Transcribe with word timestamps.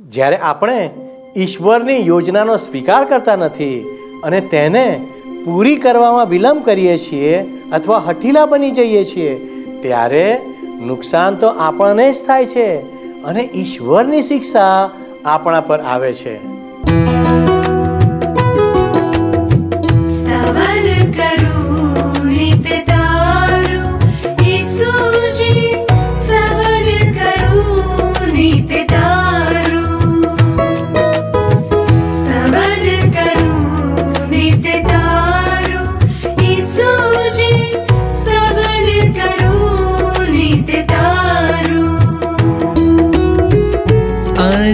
જ્યારે 0.00 0.36
આપણે 0.36 0.90
ઈશ્વરની 1.36 2.06
યોજનાનો 2.06 2.56
સ્વીકાર 2.56 3.04
કરતા 3.04 3.36
નથી 3.36 3.84
અને 4.24 4.40
તેને 4.40 5.06
પૂરી 5.44 5.76
કરવામાં 5.76 6.28
વિલંબ 6.28 6.64
કરીએ 6.64 6.96
છીએ 6.98 7.46
અથવા 7.72 7.98
હઠીલા 7.98 8.46
બની 8.46 8.70
જઈએ 8.70 9.04
છીએ, 9.04 9.36
ત્યારે 9.82 10.40
નુકસાન 10.86 11.34
તો 11.34 11.48
આપણને 11.48 12.12
જ 12.12 12.24
થાય 12.26 12.46
છે 12.46 12.68
અને 13.22 13.40
ઈશ્વરની 13.54 14.22
શિક્ષા 14.22 14.90
આપણા 15.24 15.60
પર 15.60 15.80
આવે 15.80 16.12
છે. 16.12 16.59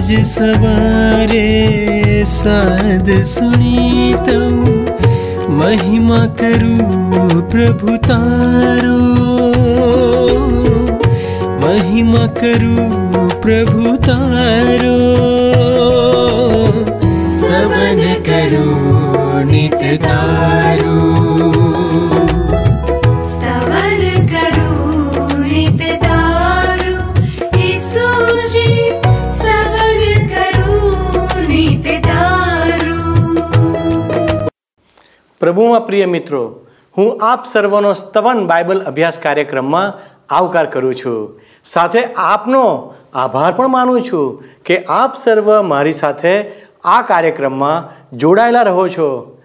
आज 0.07 0.25
सवारे 0.25 2.25
साध 2.25 3.23
सुनि 3.23 4.15
महिमा 5.51 6.27
करु 6.27 6.77
प्रभु 7.51 7.97
तारो। 7.97 8.99
महिमा 11.67 12.27
करु 12.27 12.77
प्रभु 13.41 13.97
तारो। 13.97 14.99
स्तवन 17.33 18.15
करु 18.29 19.51
नित 19.51 20.03
सम 20.03 22.06
પ્રભુમાં 35.41 35.87
પ્રિય 35.87 36.07
મિત્રો, 36.07 36.67
હું 36.99 37.19
આપ 37.23 37.45
સર્વનો 37.45 37.95
સ્તવન 37.95 38.47
બાઇબલ 38.47 38.83
અભ્યાસ 38.83 39.19
કાર્યક્રમમાં 39.19 39.95
આવકાર 40.35 40.67
કરું 40.67 40.95
છું. 40.95 41.41
સાથે 41.65 42.05
આપનો 42.05 42.95
આભાર 43.15 43.53
પણ 43.53 43.69
માનું 43.69 44.03
છું 44.03 44.45
કે 44.65 44.85
આપ 44.85 45.15
સર્વ 45.15 45.63
મારી 45.63 45.93
સાથે 45.93 46.53
આ 46.85 47.03
કાર્યક્રમમાં 47.03 47.91
જોડાયેલા 48.17 48.63
રહો 48.63 48.89
છો. 48.89 49.39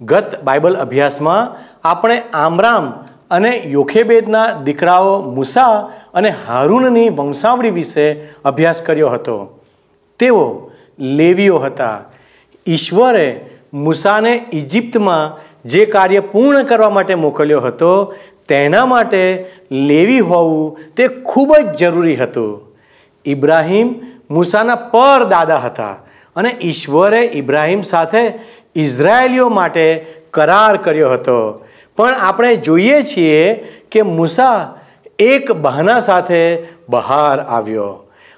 ગત 0.00 0.42
બાઇબલ 0.44 0.76
અભ્યાસમાં 0.76 1.56
આપણે 1.88 2.22
આમરામ 2.34 2.90
અને 3.30 3.62
યોખેબેદના 3.66 4.52
દીકરાઓ 4.52 5.30
મુસા 5.30 5.92
અને 6.14 6.34
હારૂનની 6.46 7.08
વંશાવળી 7.08 7.70
વિશે 7.70 8.12
અભ્યાસ 8.44 8.82
કર્યો 8.82 9.08
હતો. 9.08 9.60
તેઓ 10.18 10.70
લેવીઓ 10.98 11.58
હતા. 11.58 12.00
ઈશ્વરે 12.66 13.50
મૂસાને 13.72 14.44
ઇજિપ્તમાં 14.52 15.40
જે 15.64 15.84
કાર્ય 15.84 16.20
પૂર્ણ 16.20 16.62
કરવા 16.62 16.90
માટે 16.90 17.14
મોકલ્યો 17.14 17.60
હતો, 17.60 18.14
તેના 18.48 18.86
માટે 18.86 19.46
લેવી 19.70 20.20
હોવું 20.20 20.78
તે 20.96 21.08
ખૂબ 21.08 21.56
જ 21.56 21.78
જરૂરી 21.78 22.16
હતું. 22.16 22.76
ઇબ્રાહિમ 23.24 23.94
મૂસાના 24.30 24.74
પરદાદા 24.74 25.56
હતા 25.56 25.96
અને 26.36 26.56
ઈશ્વરે 26.62 27.20
ઇબ્રાહિમ 27.20 27.82
સાથે 27.82 28.32
ઇઝરાયેલીઓ 28.74 29.48
માટે 29.48 30.06
કરાર 30.30 30.76
કર્યો 30.76 31.10
હતો. 31.10 31.64
પણ 31.96 32.14
આપણે 32.14 32.56
જોઈએ 32.56 33.02
છીએ 33.02 33.54
કે 33.90 34.02
મૂસા 34.02 34.78
એક 35.18 35.52
બહાના 35.52 36.00
સાથે 36.00 36.62
બહાર 36.88 37.40
આવ્યો 37.40 37.88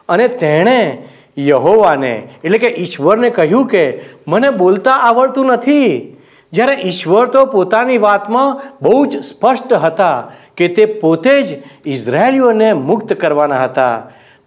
અને 0.08 0.28
તેણે 0.28 1.08
યહોવાને, 1.38 2.28
એટલે 2.44 2.58
કે 2.58 2.68
ઈશ્વરને 2.68 3.30
કહ્યું 3.30 3.66
કે, 3.66 4.00
મને 4.28 4.50
બોલતા 4.50 4.92
આવડતું 4.92 5.46
નથી. 5.46 6.16
જ્યારે 6.52 6.74
ઈશ્વર 6.74 7.26
તો 7.26 7.44
પોતાની 7.44 7.98
વાતમાં 7.98 8.60
બહુ 8.82 9.06
જ 9.06 9.24
સ્પષ્ટ 9.24 9.72
હતા 9.72 10.32
કે 10.56 10.68
તે 10.68 10.84
પોતે 10.84 11.42
જ 11.42 11.46
ઇઝરાયલીઓને 11.86 12.72
મુક્ત 12.72 13.12
કરવાના 13.12 13.64
હતા. 13.64 14.02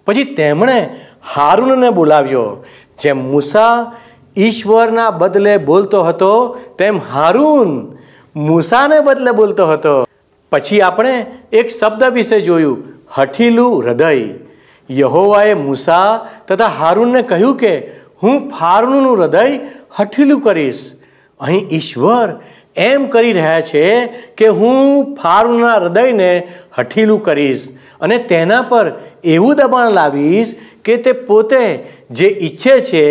પછી 0.06 0.24
તેમણે 0.24 0.96
હારૂનને 1.36 1.90
બોલાવ્યો. 1.90 2.66
જેમ 3.02 3.32
મૂસા 3.32 3.92
ઈશ્વરના 4.38 5.12
બદલે 5.12 5.58
બોલતો 5.58 6.04
હતો, 6.04 6.60
તેમ 6.78 7.00
હારૂન 7.14 7.98
મૂસાને 8.36 9.00
બદલે 9.00 9.32
બોલતો 9.32 9.68
હતો. 9.68 10.08
પછી 10.52 10.82
આપણે 10.82 11.26
એક 11.54 11.68
શબ્દ 11.68 12.04
વિશે 12.04 12.42
જોયું, 12.42 12.84
હઠીલું 13.16 13.84
હૃદય. 13.84 14.45
યહોવાએ 14.92 15.54
મૂસા 15.54 16.30
તથા 16.48 16.68
હારૂનને 16.68 17.22
કહ્યું 17.22 17.58
કે, 17.58 18.06
હું 18.24 18.50
ફારૂનનું 18.50 19.18
હૃદય 19.20 19.60
હઠીલું 20.00 20.42
કરીશ. 20.42 20.92
અહીં 21.40 21.68
ઈશ્વર 21.72 22.42
એમ 22.76 23.06
કરી 23.06 23.34
રહ્યા 23.34 23.62
છે 23.62 24.06
કે 24.38 24.48
હું 24.48 25.16
ફારૂનના 25.16 25.76
હૃદયને 25.76 26.48
હઠીલું 26.78 27.24
કરીશ 27.24 27.68
અને 28.02 28.18
તેના 28.18 28.62
પર 28.62 28.92
એવું 29.24 29.56
દબાણ 29.56 29.92
લાવીશ 29.92 30.56
કે 30.84 30.98
તે 30.98 31.12
પોતે 31.12 31.84
જે 32.12 32.28
ઈચ્છે 32.28 32.80
છે 32.80 33.04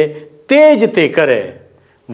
તે 0.47 0.77
જ 0.77 0.95
તે 0.95 1.09
કરે. 1.09 1.61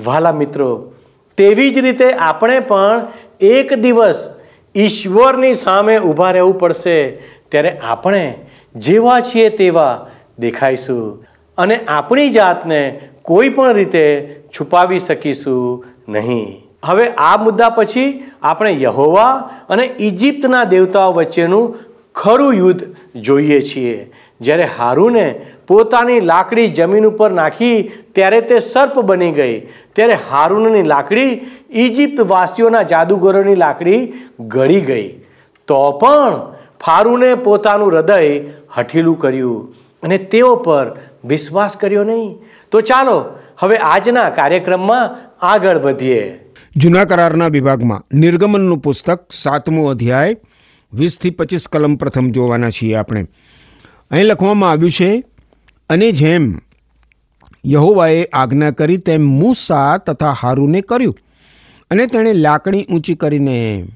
વાલા 0.04 0.32
મિત્રો, 0.32 0.92
તેવી 1.36 1.70
જ 1.70 1.78
રીતે 1.78 2.12
આપણે 2.12 2.60
પણ 2.60 3.06
એક 3.40 3.74
દિવસ 3.74 4.28
ઈશ્વરની 4.76 5.54
સામે 5.54 5.98
ઊભા 5.98 6.30
રહેવું 6.30 6.58
પડશે. 6.58 7.10
ત્યારે 7.48 7.78
આપણે 7.78 8.38
જેવા 8.74 9.20
છીએ 9.20 9.48
તેવા 9.48 10.06
દેખાઈશું. 10.38 11.24
અને 11.58 11.80
આપણી 11.88 12.28
જાતને 12.28 13.00
કોઈ 13.22 13.48
પણ 13.48 13.72
રીતે 13.72 14.36
છુપાવી 14.58 14.98
શકીશું 14.98 15.84
નહીં. 16.08 16.66
હવે 16.84 17.08
આ 17.08 17.36
મુદ્દા 17.36 17.70
પછી 17.70 18.30
આપણે 18.42 18.82
યહોવા 18.82 19.50
અને 19.68 19.90
ઇજિપ્તના 20.00 20.64
દેવતાઓ 20.64 21.12
વચ્ચેનું 21.12 21.78
ખરું 22.14 22.54
યુદ્ધ 22.54 22.84
જોઈએ 23.16 23.60
છીએ. 23.60 24.12
જ્યારે 24.40 24.62
હારુને 24.62 25.40
પોતાની 25.66 26.20
લાકડી 26.20 26.68
જમીન 26.68 27.06
ઉપર 27.06 27.30
નાખી 27.30 27.90
ત્યારે 28.14 28.40
તે 28.40 28.58
સર્પ 28.58 29.00
બની 29.00 29.30
ગઈ. 29.30 29.60
ત્યારે 29.92 30.18
હારૂનની 30.30 30.82
લાકડી 30.82 31.40
ઇજિપ્ત 31.70 32.20
વાસીઓના 32.20 32.82
જાદુગરોની 32.82 33.54
લાકડી 33.54 34.12
ગળી 34.40 34.80
ગઈ. 34.80 35.08
તો 35.66 35.92
પણ 35.92 36.59
ફારૂને 36.86 37.34
પોતાનું 37.34 37.92
હૃદય 37.92 38.40
હઠીલું 38.76 39.18
કર્યું 39.18 39.74
અને 40.02 40.18
તેઓ 40.18 40.56
પર 40.56 40.96
વિશ્વાસ 41.24 41.76
કર્યો 41.76 42.04
નહીં. 42.04 42.38
તો 42.70 42.80
ચાલો, 42.80 43.24
હવે 43.58 43.76
આજના 43.76 44.30
કાર્યક્રમમાં 44.30 45.30
આગળ 45.46 45.78
વધીએ. 45.78 46.38
જૂના 46.76 47.04
કરારના 47.04 47.46
વિભાગમાં 47.46 48.16
નિર્ગમનનું 48.16 48.78
પુસ્તક 48.78 49.26
સાતમો 49.32 49.86
અધ્યાય, 49.86 50.36
વીસથી 50.92 51.30
પચીસ 51.30 51.68
કલમ 51.68 51.96
પ્રથમ 51.96 52.30
જોવાના 52.30 52.70
છીએ 52.70 52.94
આપણે. 52.94 53.26
અહીં 54.10 54.24
લખવામાં 54.24 54.70
આવ્યું 54.70 54.90
છે, 54.90 55.24
અને 55.90 56.12
જેમ 56.12 56.58
યહોવાએ 57.66 58.24
આજ્ઞા 58.32 58.70
કરી, 58.70 58.96
તેમ 58.96 59.22
મૂસા 59.22 59.98
તથા 59.98 60.30
હારુને 60.30 60.80
કર્યું. 60.80 61.16
અને 61.90 62.06
તેણે 62.06 62.32
લાકડી 62.32 62.84
ઊંચી 62.84 63.14
કરીને 63.14 63.86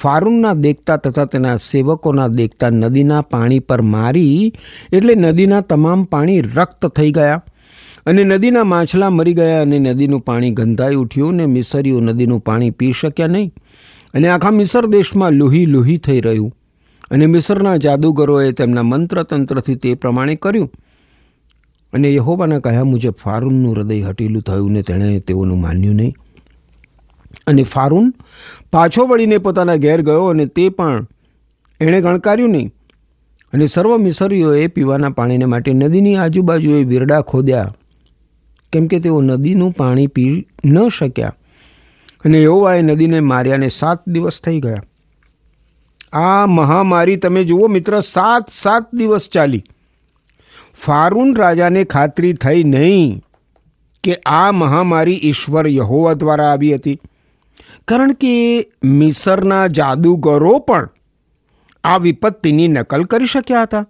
ફારૂનના 0.00 0.52
દેખતા 0.52 0.96
તથા 0.96 1.24
તેના 1.24 1.56
સેવકોના 1.56 2.28
દેખતા 2.28 2.70
નદીના 2.70 3.20
પાણી 3.20 3.58
પર 3.58 3.80
મારી 3.80 4.52
એટલે 4.92 5.14
નદીના 5.14 5.60
તમામ 5.60 6.04
પાણી 6.04 6.40
રક્ત 6.40 6.86
થઈ 6.86 7.12
ગયા 7.12 7.44
અને 8.06 8.24
નદીના 8.24 8.64
માછલા 8.64 9.10
મરી 9.10 9.34
ગયા 9.34 9.62
અને 9.62 9.78
નદીનું 9.78 10.20
પાણી 10.20 10.50
ગંધાઈ 10.50 10.94
ઉઠ્યું 10.94 11.34
ને 11.34 11.46
મિસરીઓ 11.46 12.00
નદીનું 12.00 12.40
પાણી 12.40 12.70
પી 12.70 12.92
શક્યા 12.92 13.26
નહીં. 13.26 13.52
અને 14.14 14.28
આખા 14.28 14.50
મિસર 14.50 14.86
દેશમાં 14.86 15.32
લોહી 15.32 15.66
લોહી 15.66 15.98
થઈ 15.98 16.20
રહ્યું. 16.20 16.56
અને 17.10 17.26
મિસરના 17.26 17.76
જાદુગરોએ 17.76 18.52
તેમના 18.52 18.82
મંત્રતંત્રથી 18.82 19.74
તે 19.74 19.94
પ્રમાણે 19.94 20.34
કર્યું. 20.34 20.72
અને 21.92 22.14
યહોવાના 22.14 22.58
કહ્યા 22.58 22.84
મુજબ 22.84 23.10
ફારૂનનું 23.10 23.76
હૃદય 23.76 24.02
હટીલું 24.02 24.42
થયું 24.42 24.72
ને 24.72 24.82
તેણે 24.82 25.20
તેઓનું 25.20 25.60
માન્યું 25.60 25.94
નહીં. 25.94 26.14
અને 27.46 27.62
ફારૂન 27.62 28.14
પાછો 28.72 29.06
વળીને 29.06 29.38
પોતાના 29.38 29.76
ઘેર 29.76 30.02
ગયો 30.02 30.24
અને 30.24 30.46
તે 30.46 30.68
પણ 30.68 31.06
એણે 31.80 32.00
ગણકાર્યું 32.00 32.50
નહીં. 32.50 32.74
અને 33.52 33.66
સર્વ 33.66 33.96
મિસરીઓએ 33.96 34.66
પીવાના 34.66 35.08
પાણીને 35.08 35.44
માટે 35.44 35.72
નદીની 35.72 36.16
આજુબાજુએ 36.16 36.84
વીરડા 36.84 37.20
ખોદ્યા. 37.20 37.74
કેમ 38.72 38.86
કે 38.86 39.00
તેઓ 39.00 39.20
નદીનું 39.20 39.72
પાણી 39.72 40.06
પી 40.06 40.46
ન 40.64 40.88
શક્યા. 40.88 41.34
અને 42.24 42.42
યહોવાએ 42.42 42.82
નદીને 42.82 43.20
માર્યાને 43.20 43.68
સાત 43.68 44.08
દિવસ 44.08 44.40
થઈ 44.40 44.60
ગયા. 44.60 44.82
આ 46.12 46.46
મહામારી 46.46 47.16
તમે 47.16 47.44
જુઓ 47.44 47.68
મિત્ર, 47.68 48.00
સાત 48.00 48.44
સાત 48.52 48.94
દિવસ 48.94 49.28
ચાલી. 49.28 49.64
ફારૂન 50.74 51.36
રાજાને 51.36 51.84
ખાતરી 51.84 52.32
થઈ 52.32 52.64
નહીં 52.64 53.22
કે 54.04 54.14
આ 54.26 54.52
મહામારી 54.52 55.20
ઈશ્વર 55.22 55.68
યહોવા 55.68 56.12
દ્વારા 56.12 56.44
આવી 56.44 56.74
હતી. 56.74 57.00
કારણ 57.88 58.12
કે 58.12 58.70
મિસરના 58.84 59.66
જાદુગરો 59.66 60.58
પણ 60.58 60.88
આ 61.84 61.96
વિપત્તિની 61.96 62.68
નકલ 62.68 63.02
કરી 63.02 63.26
શક્યા 63.26 63.62
હતા. 63.62 63.86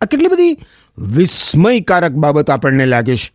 આ 0.00 0.06
કેટલી 0.06 0.28
બધી 0.28 0.58
વિસ્મયકારક 0.98 2.12
બાબત 2.12 2.50
આપણને 2.50 2.86
લાગે 2.86 3.16
છે. 3.16 3.32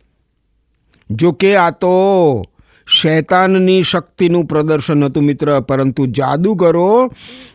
જો 1.10 1.32
કે 1.32 1.56
આ 1.56 1.70
તો 1.70 2.44
શૈતાનની 2.86 3.82
શક્તિનું 3.82 4.44
પ્રદર્શન 4.44 5.04
હતું 5.04 5.22
મિત્ર, 5.22 5.60
પરંતુ 5.60 6.06
જાદુગરો 6.06 7.12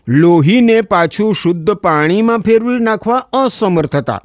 લોહીને 0.08 0.82
પાછું 0.82 1.34
શુદ્ધ 1.34 1.72
પાણીમાં 1.72 2.40
ફેરવી 2.40 2.80
નાખવા 2.80 3.18
અસમર્થ 3.18 3.96
હતા. 3.96 4.22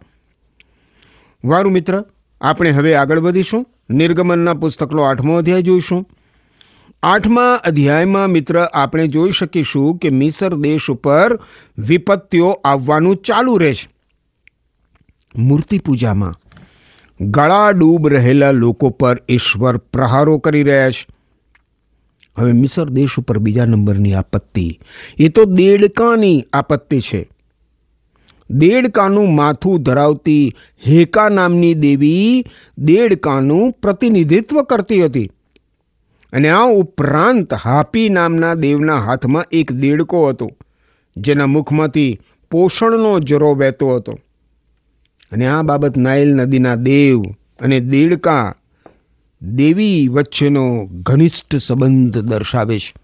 વારું 1.44 1.72
મિત્ર, 1.72 2.04
આપણે 2.40 2.70
હવે 2.70 2.94
આગળ 2.94 3.18
વધીશું. 3.18 3.66
નિર્ગમનના 3.90 4.54
પુસ્તકનો 4.54 5.02
આઠમો 5.02 5.36
અધ્યાય 5.36 5.62
જોઈશું. 5.62 6.08
આઠમા 7.02 7.54
અધ્યાયમાં 7.54 8.28
મિત્ર 8.28 8.58
આપણે 8.58 9.08
જોઈ 9.08 9.31
શકીશું 9.31 9.98
કે 9.98 10.10
મિસર 10.10 10.54
દેશ 10.54 10.90
ઉપર 10.90 11.38
વિપત્તિઓ 11.78 12.50
આવવાનું 12.50 13.16
ચાલુ 13.16 13.56
રહે 13.56 13.75
છે. 13.75 13.88
મૂર્તિ 15.37 15.78
પૂજામાં 15.78 16.40
ગળા 17.20 17.70
ડૂબ 17.70 18.08
રહેલા 18.08 18.50
લોકો 18.50 18.90
પર 18.90 19.22
ઈશ્વર 19.28 19.76
પ્રહારો 19.76 20.38
કરી 20.38 20.62
રહ્યા 20.62 20.90
છે. 20.90 21.06
હવે 22.38 22.52
મિસર 22.52 22.84
દેશ 22.84 23.19
ઉપર 23.19 23.38
બીજા 23.38 23.64
નંબરની 23.64 24.14
આપત્તિ. 24.14 24.81
એ 25.19 25.28
તો 25.28 25.44
દેડકાની 25.44 26.44
આપત્તિ 26.52 27.00
છે. 27.00 27.31
દેડકાનું 28.50 29.34
માથું 29.34 29.82
ધરાવતી 29.82 30.54
હેકા 30.87 31.28
નામની 31.28 31.75
દેવી 31.75 32.44
દેડકાનું 32.78 33.72
પ્રતિનિધિત્વ 33.72 34.62
કરતી 34.62 35.04
હતી. 35.04 35.31
અને 36.36 36.48
આ 36.48 36.64
ઉપરાંત 36.64 37.54
હાપી 37.54 38.08
નામના 38.08 38.54
દેવના 38.54 38.96
હાથમાં 38.96 39.44
એક 39.52 39.72
દેડકો 39.72 40.28
હતો, 40.28 40.50
જેના 41.16 41.46
મુખમાંથી 41.46 42.20
પોષણનો 42.50 43.20
જરો 43.20 43.54
વહેતો 43.54 43.94
હતો. 43.94 44.12
અને 45.32 45.46
આ 45.46 45.62
બાબત 45.62 45.96
નાઇલ 45.96 46.34
નદીના 46.34 46.74
દેવ 46.74 47.22
અને 47.60 47.80
દેડકા 47.80 48.54
દેવી 49.42 50.08
વચ્ચેનો 50.08 50.88
ઘનિષ્ઠ 51.02 51.56
સંબંધ 51.56 52.18
દર્શાવે 52.18 52.78
છે. 52.78 52.94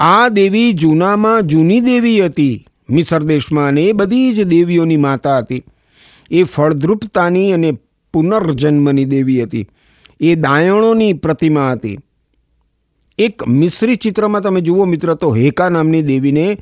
આ 0.00 0.28
દેવી 0.28 0.72
જૂનામાં 0.72 1.42
જૂની 1.42 1.80
દેવી 1.80 2.24
હતી. 2.24 2.66
મિસર 2.90 3.22
દેશમાં 3.22 3.68
અને 3.68 3.84
એ 3.84 3.92
બધી 3.92 4.32
જ 4.32 4.42
દેવીઓની 4.42 4.96
માતા 4.96 5.38
હતી. 5.38 5.62
એ 6.30 6.42
ફળદ્રુપતાની 6.44 7.52
અને 7.52 7.78
પુનર્જન્મની 8.12 9.04
દેવી 9.04 9.42
હતી. 9.42 9.68
એ 10.20 10.34
દાયણોની 10.34 11.12
પ્રતિમા 11.12 11.72
હતી. 11.72 11.98
એક 13.18 13.48
મિશ્રી 13.48 13.96
ચિત્રમાં 13.96 14.42
તમે 14.42 14.60
જુઓ 14.60 14.84
મિત્ર, 14.84 15.14
તો 15.14 15.34
હેકા 15.34 15.68
નામની 15.68 16.02
દેવીને 16.02 16.58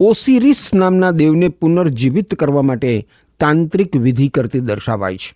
ઓસિરિસ 0.00 0.74
નામના 0.74 1.10
દેવને 1.10 1.48
પુનર્જીવિત 1.48 2.34
કરવા 2.34 2.62
માટે 2.62 3.06
તાંત્રિક 3.40 3.96
વિધિ 3.96 4.28
કરતી 4.28 4.60
દર્શાવાય 4.60 5.16
છે. 5.16 5.34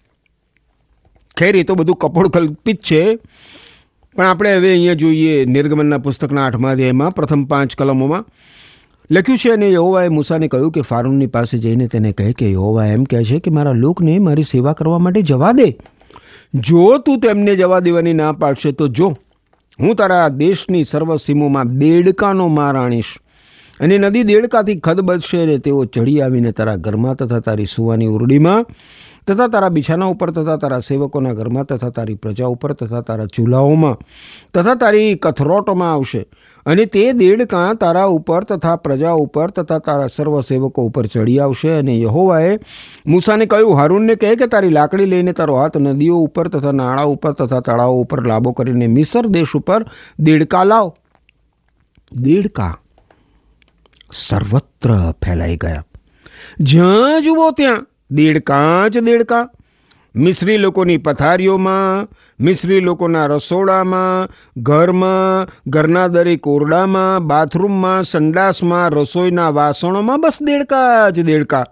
ખેર, 1.36 1.56
એ 1.56 1.62
તો 1.62 1.74
બધું 1.74 1.96
કપોળ 1.96 2.28
કલ્પિત 2.28 2.82
છે, 2.82 3.14
પણ 4.14 4.26
આપણે 4.26 4.56
હવે 4.56 4.70
અહીંયા 4.70 4.94
જોઈએ 4.94 5.44
નિર્ગમનના 5.44 5.98
પુસ્તકના 5.98 6.46
આઠમા 6.46 6.70
અધ્યાયમાં, 6.70 7.14
પ્રથમ 7.14 7.44
પાંચ 7.44 7.74
કલમોમાં. 7.74 8.24
લખ્યું 9.10 9.38
છે, 9.38 9.50
અને 9.50 9.70
યહોવાએ 9.70 10.08
મૂસાને 10.08 10.48
કહ્યું 10.48 10.72
કે 10.72 10.80
ફારૂનની 10.80 11.26
પાસે 11.26 11.58
જઈને 11.58 11.88
તેને 11.88 12.12
કહે 12.12 12.32
કે, 12.32 12.52
યહોવા 12.52 12.86
એમ 12.86 13.04
કહે 13.04 13.24
છે 13.24 13.38
કે, 13.38 13.50
મારા 13.50 13.72
લોકને 13.72 14.18
મારી 14.18 14.42
સેવા 14.42 14.72
કરવા 14.72 14.98
માટે 14.98 15.22
જવા 15.22 15.52
દે. 15.52 15.76
જો 16.54 16.98
તું 16.98 17.20
તેમને 17.20 17.56
જવા 17.56 17.80
દેવાની 17.80 18.12
ના 18.12 18.32
પાડશે 18.32 18.72
તો 18.72 18.88
જો, 18.88 19.16
હું 19.78 19.96
તારા 19.96 20.28
દેશની 20.28 20.84
સર્વ 20.84 21.16
સીમોમાં 21.16 21.78
દેડકાનો 21.78 22.48
માર 22.48 22.76
આણીશ. 22.76 23.18
અને 23.80 23.98
નદી 23.98 24.22
દેડકાથી 24.22 24.74
ખદબદશે 24.74 25.42
અને 25.42 25.58
તેઓ 25.58 25.84
ચડી 25.84 26.20
આવીને 26.20 26.52
તારા 26.52 26.76
ઘરમાં 26.76 27.16
તથા 27.16 27.40
તારી 27.40 27.66
સુવાની 27.66 28.06
ઉરડીમાં 28.06 28.64
તથા 29.26 29.48
તારા 29.48 29.68
બિછાના 29.68 30.04
ઉપર, 30.04 30.30
તથા 30.30 30.56
તારા 30.56 30.80
સેવકોના 30.80 31.32
ઘરમાં, 31.32 31.64
તથા 31.64 31.88
તારી 31.88 32.14
પ્રજા 32.14 32.46
ઉપર, 32.46 32.72
તથા 32.72 33.00
તારા 33.00 33.26
ચૂલાઓમાં, 33.26 33.98
તથા 34.54 34.74
તારી 34.74 35.14
કથરોટોમાં 35.14 35.92
આવશે. 35.92 36.26
અને 36.66 36.84
તે 36.84 37.12
દેડકા 37.12 37.74
તારા 37.74 38.04
ઉપર 38.04 38.44
તથા 38.44 38.76
પ્રજા 38.76 39.10
ઉપર, 39.10 39.50
તથા 39.50 39.78
તારા 39.78 40.06
સર્વ 40.06 40.40
સેવકો 40.40 40.82
ઉપર 40.82 41.06
ચડી 41.06 41.38
આવશે. 41.38 41.78
અને 41.78 41.98
યહોવાએ 41.98 42.58
મૂસાને 43.06 43.46
કહ્યું, 43.46 43.76
હારૂનને 43.76 44.14
કહે 44.14 44.36
કે 44.36 44.46
તારી 44.46 44.68
લાકડી 44.68 45.06
લઈને 45.06 45.32
તારો 45.32 45.56
હાથ 45.56 45.76
નદીઓ 45.76 46.18
ઉપર 46.18 46.48
તથા 46.48 46.72
નાળા 46.72 47.02
ઉપર, 47.02 47.32
તથા 47.32 47.60
તળાવો 47.60 48.00
ઉપર 48.00 48.26
લાંબો 48.26 48.52
કરીને 48.52 48.86
મિસર 48.86 49.26
દેશ 49.26 49.56
ઉપર 49.56 49.86
દેડકા 50.18 50.64
લાવ. 50.64 50.92
દેડકા 52.12 52.78
સર્વત્ર 54.12 55.12
ફેલાઈ 55.24 55.56
ગયા. 55.56 55.84
જ્યાં 56.60 57.22
જુઓ 57.22 57.50
ત્યાં 57.50 57.86
દેડકા 58.10 58.88
જ 58.88 58.98
દેડકા. 58.98 59.48
મિશ્રી 60.16 60.56
લોકોની 60.56 60.96
પથારીઓમાં, 60.96 62.14
મિશ્રી 62.40 62.80
લોકોના 62.80 63.26
રસોડામાં, 63.26 64.34
ઘરમાં, 64.56 65.62
ઘરના 65.66 66.08
દરેક 66.08 66.46
ઓરડામાં, 66.46 67.20
બાથરૂમમાં, 67.20 68.02
સંડાસમાં, 68.02 68.90
રસોઈના 68.90 69.50
વાસણોમાં 69.50 70.20
બસ 70.20 70.38
દેડકા 70.42 71.10
જ 71.10 71.20
દેડકા. 71.20 71.64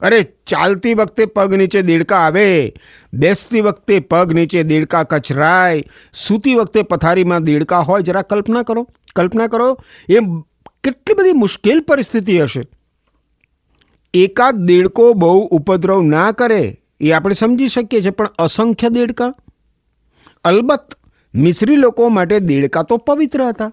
અરે, 0.00 0.22
ચાલતી 0.22 0.94
વખતે 0.94 1.24
પગ 1.24 1.54
નીચે 1.54 1.82
દેડકા 1.82 2.16
આવે, 2.16 2.74
બેસતી 3.12 3.60
વખતે 3.60 3.98
પગ 3.98 4.32
નીચે 4.32 4.62
દેડકા 4.62 5.02
કચરાય, 5.02 5.84
સૂતી 6.14 6.54
વખતે 6.54 6.82
પથારીમાં 6.82 7.44
દેડકા 7.44 7.78
હોય, 7.78 8.02
જરા 8.02 8.22
કલ્પના 8.22 8.62
કરો 8.62 8.88
કલ્પના 9.16 9.46
કરો 9.46 9.78
એ 10.08 10.14
કેટલી 10.84 11.14
બધી 11.14 11.32
મુશ્કેલ 11.32 11.80
પરિસ્થિતિ 11.80 12.38
હશે. 12.42 12.62
એકાદ 14.14 14.54
દેડકો 14.56 15.12
બહુ 15.12 15.46
ઉપદ્રવ 15.46 16.02
ના 16.02 16.32
કરે 16.32 16.80
એ 17.00 17.10
આપણે 17.10 17.34
સમજી 17.34 17.68
શકીએ 17.68 18.02
છીએ, 18.02 18.10
પણ 18.10 18.28
અસંખ્ય 18.38 18.88
દેડકા? 18.88 19.34
અલબત્ત, 20.44 20.98
મિશ્રી 21.34 21.76
લોકો 21.76 22.08
માટે 22.08 22.40
દેડકા 22.40 22.82
તો 22.82 22.96
પવિત્ર 22.96 23.44
હતા. 23.44 23.72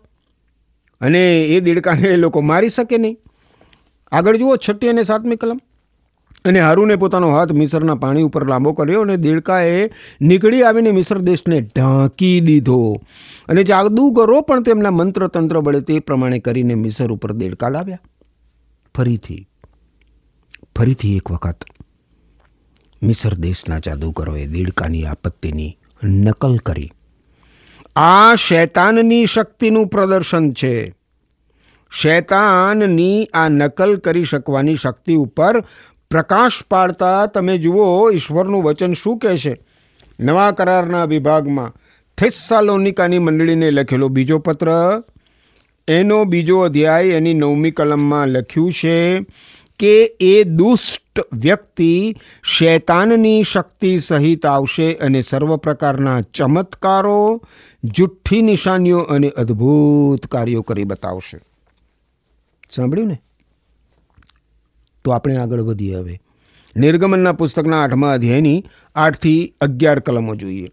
અને 1.01 1.43
એ 1.43 1.59
દેડકાને 1.59 2.07
એ 2.07 2.15
લોકો 2.15 2.41
મારી 2.41 2.69
શકે 2.69 2.97
નહીં. 2.97 3.17
આગળ 4.11 4.37
જુઓ, 4.37 4.55
છઠ્ઠી 4.55 4.89
અને 4.89 5.03
સાતમી 5.03 5.35
કલમ. 5.35 5.59
અને 6.45 6.59
હારુને 6.59 6.95
પોતાનો 6.95 7.29
હાથ 7.29 7.51
મિસરના 7.51 7.95
પાણી 7.95 8.21
ઉપર 8.21 8.47
લાંબો 8.47 8.73
કર્યો 8.73 9.01
અને 9.01 9.17
દેડકાએ 9.17 9.91
નીકળી 10.21 10.63
આવીને 10.63 10.91
મિસર 10.91 11.17
દેશને 11.17 11.61
ઢાંકી 11.61 12.41
દીધો. 12.41 12.95
અને 13.47 13.63
જાદુગરો 13.63 14.41
પણ 14.41 14.61
તેમના 14.61 14.91
મંત્ર 14.91 15.27
તંત્ર 15.27 15.57
વડે 15.57 15.81
તે 15.81 15.99
પ્રમાણે 15.99 16.39
કરીને 16.39 16.75
મિસર 16.75 17.11
ઉપર 17.11 17.31
દેડકા 17.31 17.69
લાવ્યા. 17.69 17.99
ફરીથી. 18.95 19.48
ફરીથી 20.79 21.17
એક 21.17 21.31
વખત 21.31 21.63
મિસર 23.03 23.33
દેશના 23.33 23.79
જાદુગરોએ 23.79 24.45
દીડકાની 24.45 25.05
આપત્તિની 25.05 25.77
નકલ 26.03 26.57
કરી. 26.57 26.91
આ 27.95 28.35
શૈતાનની 28.35 29.25
શક્તિનું 29.25 29.87
પ્રદર્શન 29.87 30.51
છે. 30.51 30.95
શૈતાનની 31.91 33.25
આ 33.33 33.49
નકલ 33.49 33.95
કરી 33.95 34.23
શકવાની 34.23 34.75
શક્તિ 34.75 35.15
ઉપર 35.15 35.61
પ્રકાશ 36.11 36.51
પાડતા 36.71 37.25
તમે 37.25 37.57
જુઓ 37.57 38.11
ઈશ્વરનું 38.11 38.63
વચન 38.63 38.93
શું 38.93 39.17
કહે 39.17 39.37
છે. 39.37 39.59
નવા 40.19 40.51
કરારના 40.51 41.05
વિભાગમાં 41.05 41.73
થેસ્સાલોનિકાની 42.17 43.19
મંડળીને 43.19 43.71
લખેલો 43.71 44.07
બીજો 44.07 44.39
પત્ર. 44.39 44.67
એનો 45.87 46.25
બીજો 46.25 46.59
અધ્યાય 46.59 47.03
એની 47.03 47.33
નવમી 47.33 47.71
કલમમાં 47.71 48.27
લખ્યું 48.27 48.73
છે. 48.73 49.25
કે 49.79 50.17
એ 50.19 50.43
દુષ્ટ 50.43 51.19
વ્યક્તિ 51.33 52.15
શૈતાનની 52.57 53.43
શક્તિ 53.43 53.99
સહિત 53.99 54.45
આવશે 54.45 54.93
અને 54.93 55.21
સર્વ 55.21 55.55
પ્રકારના 55.55 56.21
ચમત્કારો, 56.21 57.41
જુઠ્ઠી 57.83 58.41
નિશાનીઓ 58.41 58.99
અને 58.99 59.29
અદ્ભુત 59.29 60.27
કાર્યો 60.27 60.61
કરી 60.61 60.83
બતાવશે. 60.83 61.39
સાંભળ્યું 62.71 63.07
ને? 63.07 63.21
તો 65.03 65.11
આપણે 65.11 65.35
આગળ 65.35 65.61
વધીએ 65.61 65.93
હવે. 65.93 66.19
નિર્ગમનના 66.75 67.33
પુસ્તકના 67.33 67.83
આઠમા 67.83 68.11
અધ્યાયની 68.11 68.65
આઠથી 68.95 69.53
અગિયાર 69.61 69.99
કલમો 69.99 70.35
જોઈએ. 70.35 70.69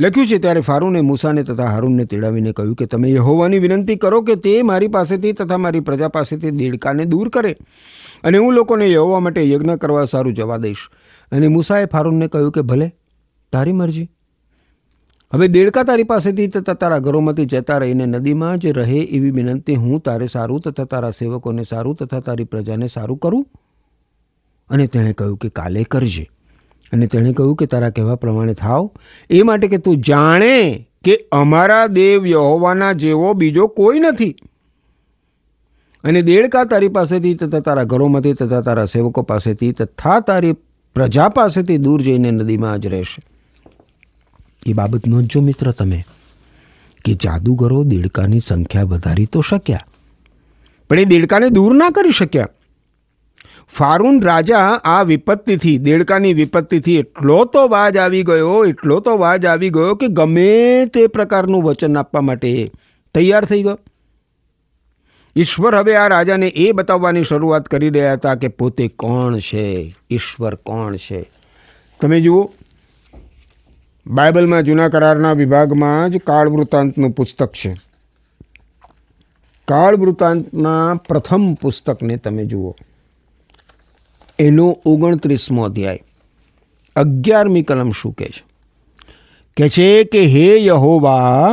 લખ્યું 0.00 0.26
છે, 0.26 0.38
ત્યારે 0.38 0.60
ફારૂને 0.60 1.00
મૂસાને 1.00 1.42
તથા 1.42 1.64
હારૂનને 1.64 2.04
તેડાવીને 2.04 2.52
કહ્યું 2.52 2.74
કે, 2.74 2.86
તમે 2.86 3.10
યહોવાની 3.10 3.58
વિનંતી 3.58 3.96
કરો 3.96 4.22
કે 4.22 4.34
તે 4.34 4.62
મારી 4.62 4.88
પાસેથી 4.88 5.32
તથા 5.32 5.58
મારી 5.58 5.80
પ્રજા 5.80 6.08
પાસેથી 6.08 6.50
દેડકાને 6.50 7.04
દૂર 7.04 7.28
કરે. 7.28 7.56
અને 8.24 8.38
હું 8.38 8.52
લોકોને 8.52 8.92
યહોવા 8.92 9.20
માટે 9.20 9.50
યજ્ઞ 9.50 9.74
કરવા 9.74 10.04
સારું 10.04 10.34
જવા 10.34 10.56
દઈશ. 10.56 10.76
અને 11.32 11.48
મૂસાએ 11.48 11.84
ફારૂનને 11.84 12.28
કહ્યું 12.28 12.52
કે, 12.52 12.60
ભલે, 12.60 12.94
તારી 13.52 13.72
મરજી. 13.72 14.10
હવે 15.34 15.48
દેડકા 15.48 15.82
તારી 15.82 16.02
પાસેથી 16.02 16.46
તથા 16.46 16.74
તારા 16.74 16.98
ઘરોમાંથી 16.98 17.44
જતા 17.44 17.78
રહીને 17.78 18.06
નદીમાં 18.06 18.58
જ 18.58 18.66
રહે 18.66 18.98
એવી 18.98 19.30
વિનંતી 19.30 19.74
હું 19.74 20.00
તારે 20.00 20.26
સારું 20.26 20.60
તથા 20.60 20.84
તારા 20.84 21.10
સેવકોને 21.10 21.64
સારું 21.64 21.94
તથા 21.94 22.20
તારી 22.20 22.44
પ્રજાને 22.44 22.86
સારું 22.86 23.18
કરું? 23.18 23.46
અને 24.68 24.86
તેણે 24.86 25.12
કહ્યું 25.12 25.36
કે, 25.36 25.48
કાલે 25.48 25.82
કરજે. 25.82 26.30
અને 26.92 27.06
તેણે 27.06 27.32
કહ્યું 27.32 27.56
કે, 27.56 27.66
તારા 27.66 27.90
કહેવા 27.90 28.14
પ્રમાણે 28.14 28.54
થાવ. 28.54 28.90
એ 29.30 29.42
માટે 29.42 29.68
કે 29.68 29.78
તું 29.78 29.96
જાણે 29.96 30.88
કે 31.04 31.26
અમારા 31.32 31.86
દેવ 31.86 32.26
યહોવાના 32.26 32.92
જેવો 32.92 33.32
બીજો 33.32 33.66
કોઈ 33.66 34.00
નથી. 34.00 34.36
અને 36.06 36.20
દેડકા 36.22 36.64
તારી 36.72 36.92
પાસેથી 36.96 37.34
તથા 37.38 37.60
તારા 37.68 37.86
ઘરોમાંથી 37.92 38.34
તથા 38.40 38.60
તારા 38.66 38.90
સેવકો 38.92 39.22
પાસેથી 39.30 39.70
તથા 39.78 40.18
તારી 40.26 40.54
પ્રજા 40.96 41.30
પાસેથી 41.38 41.78
દૂર 41.86 42.02
જઈને 42.08 42.30
નદીમાં 42.34 42.82
જ 42.82 42.92
રહેશે. 42.92 43.22
એ 44.66 44.72
બાબત 44.72 45.08
નોંધજો 45.12 45.40
મિત્ર 45.46 45.70
તમે, 45.80 45.98
કે 47.04 47.14
જાદુગરો 47.24 47.80
દેડકાની 47.94 48.44
સંખ્યા 48.48 48.90
વધારી 48.92 49.26
તો 49.36 49.42
શક્યા, 49.48 49.88
પણ 50.90 51.02
એ 51.02 51.10
દેડકાને 51.14 51.48
દૂર 51.56 51.72
ના 51.80 51.90
કરી 51.98 52.16
શક્યા. 52.20 52.52
ફારૂન 53.76 54.22
રાજા 54.28 54.62
આ 54.92 55.02
વિપત્તિથી, 55.10 55.76
દેડકાની 55.88 56.34
વિપત્તિથી 56.40 56.96
એટલો 57.02 57.40
તો 57.54 57.66
વાજ 57.74 58.00
આવી 58.04 58.24
ગયો, 58.30 58.56
એટલો 58.72 59.00
તો 59.00 59.18
વાજ 59.24 59.50
આવી 59.52 59.72
ગયો 59.76 59.98
કે 60.00 60.12
ગમે 60.20 60.50
તે 60.94 61.06
પ્રકારનું 61.18 61.66
વચન 61.66 62.00
આપવા 62.02 62.24
માટે 62.30 62.52
તૈયાર 63.14 63.44
થઈ 63.52 63.62
ગયો. 63.68 63.78
ઈશ્વર 65.36 65.74
હવે 65.74 65.96
આ 65.96 66.08
રાજાને 66.08 66.48
એ 66.48 66.72
બતાવવાની 66.72 67.24
શરૂઆત 67.24 67.66
કરી 67.66 67.88
રહ્યા 67.90 68.12
હતા 68.12 68.34
કે 68.34 68.48
પોતે 68.48 68.88
કોણ 68.88 69.38
છે? 69.38 69.96
ઈશ્વર 70.10 70.54
કોણ 70.54 70.96
છે? 70.96 71.30
તમે 72.00 72.20
જુઓ, 72.20 72.50
બાઇબલમાં 74.06 74.62
જૂના 74.62 74.88
કરારના 74.88 75.32
વિભાગમાં 75.32 76.10
જ 76.10 76.18
કાળ 76.18 76.48
વૃત્તાંતનું 76.48 77.10
પુસ્તક 77.10 77.52
છે. 77.52 77.76
કાળ 79.68 79.96
વૃત્તાંતના 79.96 80.94
પ્રથમ 80.94 81.54
પુસ્તકને 81.54 82.16
તમે 82.16 82.44
જુઓ. 82.44 82.74
એનો 84.38 84.78
ઓગણત્રીસમો 84.84 85.62
અધ્યાય. 85.62 86.02
અગિયારમી 86.96 87.62
કલમ 87.62 87.92
શું 87.92 88.12
કહે 88.12 88.26
છે? 88.26 88.44
કે 89.56 89.68
છે 89.68 90.04
કે, 90.04 90.22
હે 90.22 90.64
યહોવા 90.64 91.46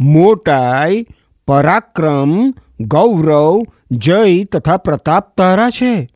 મોટાઈ 0.00 1.06
પરાક્રમ 1.46 2.54
ગૌરવ, 2.80 3.62
જય 3.90 4.44
તથા 4.44 4.76
પ્રતાપ 4.76 5.36
તારા 5.36 5.70
છે. 5.70 6.08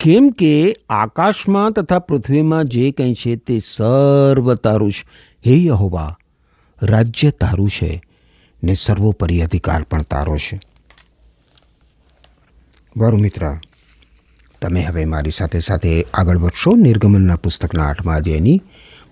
કેમ 0.00 0.30
કે 0.30 0.76
આકાશમાં 0.90 1.72
તથા 1.72 1.98
પૃથ્વીમાં 1.98 2.64
જે 2.64 2.90
કંઈ 2.90 3.14
છે 3.14 3.36
તે 3.36 3.60
સર્વ 3.64 4.54
તારું 4.54 4.92
છે. 4.92 5.06
હે 5.46 5.64
યહોવા, 5.64 6.18
રાજ્ય 6.82 7.30
તારું 7.30 7.70
છે 7.70 8.02
ને 8.64 8.74
સર્વોપરી 8.74 9.42
અધિકાર 9.42 9.82
પણ 9.82 10.02
તારો 10.02 10.36
છે. 10.36 10.60
બરું 12.96 13.20
મિત્ર, 13.20 13.56
તમે 14.62 14.82
હવે 14.82 15.04
મારી 15.04 15.30
સાથે 15.30 15.60
સાથે 15.60 16.06
આગળ 16.14 16.38
વધશો 16.38 16.74
નિર્ગમનના 16.74 17.36
પુસ્તકના 17.36 17.86
આઠમા 17.86 18.14
અધ્યાયની 18.14 18.62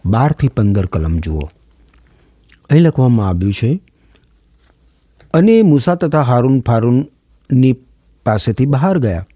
બારથી 0.06 0.48
પંદર 0.48 0.86
કલમ 0.86 1.18
જુઓ. 1.18 1.40
અહીં 2.70 2.82
લખવામાં 2.82 3.28
આવ્યું 3.28 3.52
છે 3.52 3.80
અને 5.34 5.62
મૂસા 5.62 5.94
તથા 5.94 6.22
હારૂન 6.22 6.60
ફારૂનની 6.60 7.72
પાસેથી 8.26 8.66
બહાર 8.66 8.98
ગયા. 8.98 9.26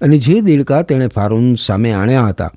અને 0.00 0.18
જે 0.18 0.40
દેડકા 0.40 0.82
તેણે 0.82 1.06
ફારૂન 1.06 1.54
સામે 1.54 1.92
આણ્યા 1.92 2.26
હતા, 2.26 2.52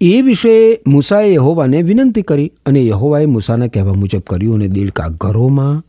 એ 0.00 0.22
વિશે 0.22 0.80
મૂસાએ 0.86 1.34
યહોવાને 1.34 1.82
વિનંતી 1.82 2.22
કરી 2.22 2.52
અને 2.66 2.86
યહોવાએ 2.86 3.26
મૂસાને 3.26 3.68
કહેવા 3.68 3.92
મુજબ 3.92 4.20
કર્યું 4.20 4.54
અને 4.54 4.68
દેડકા 4.68 5.08
ઘરોમાં, 5.08 5.82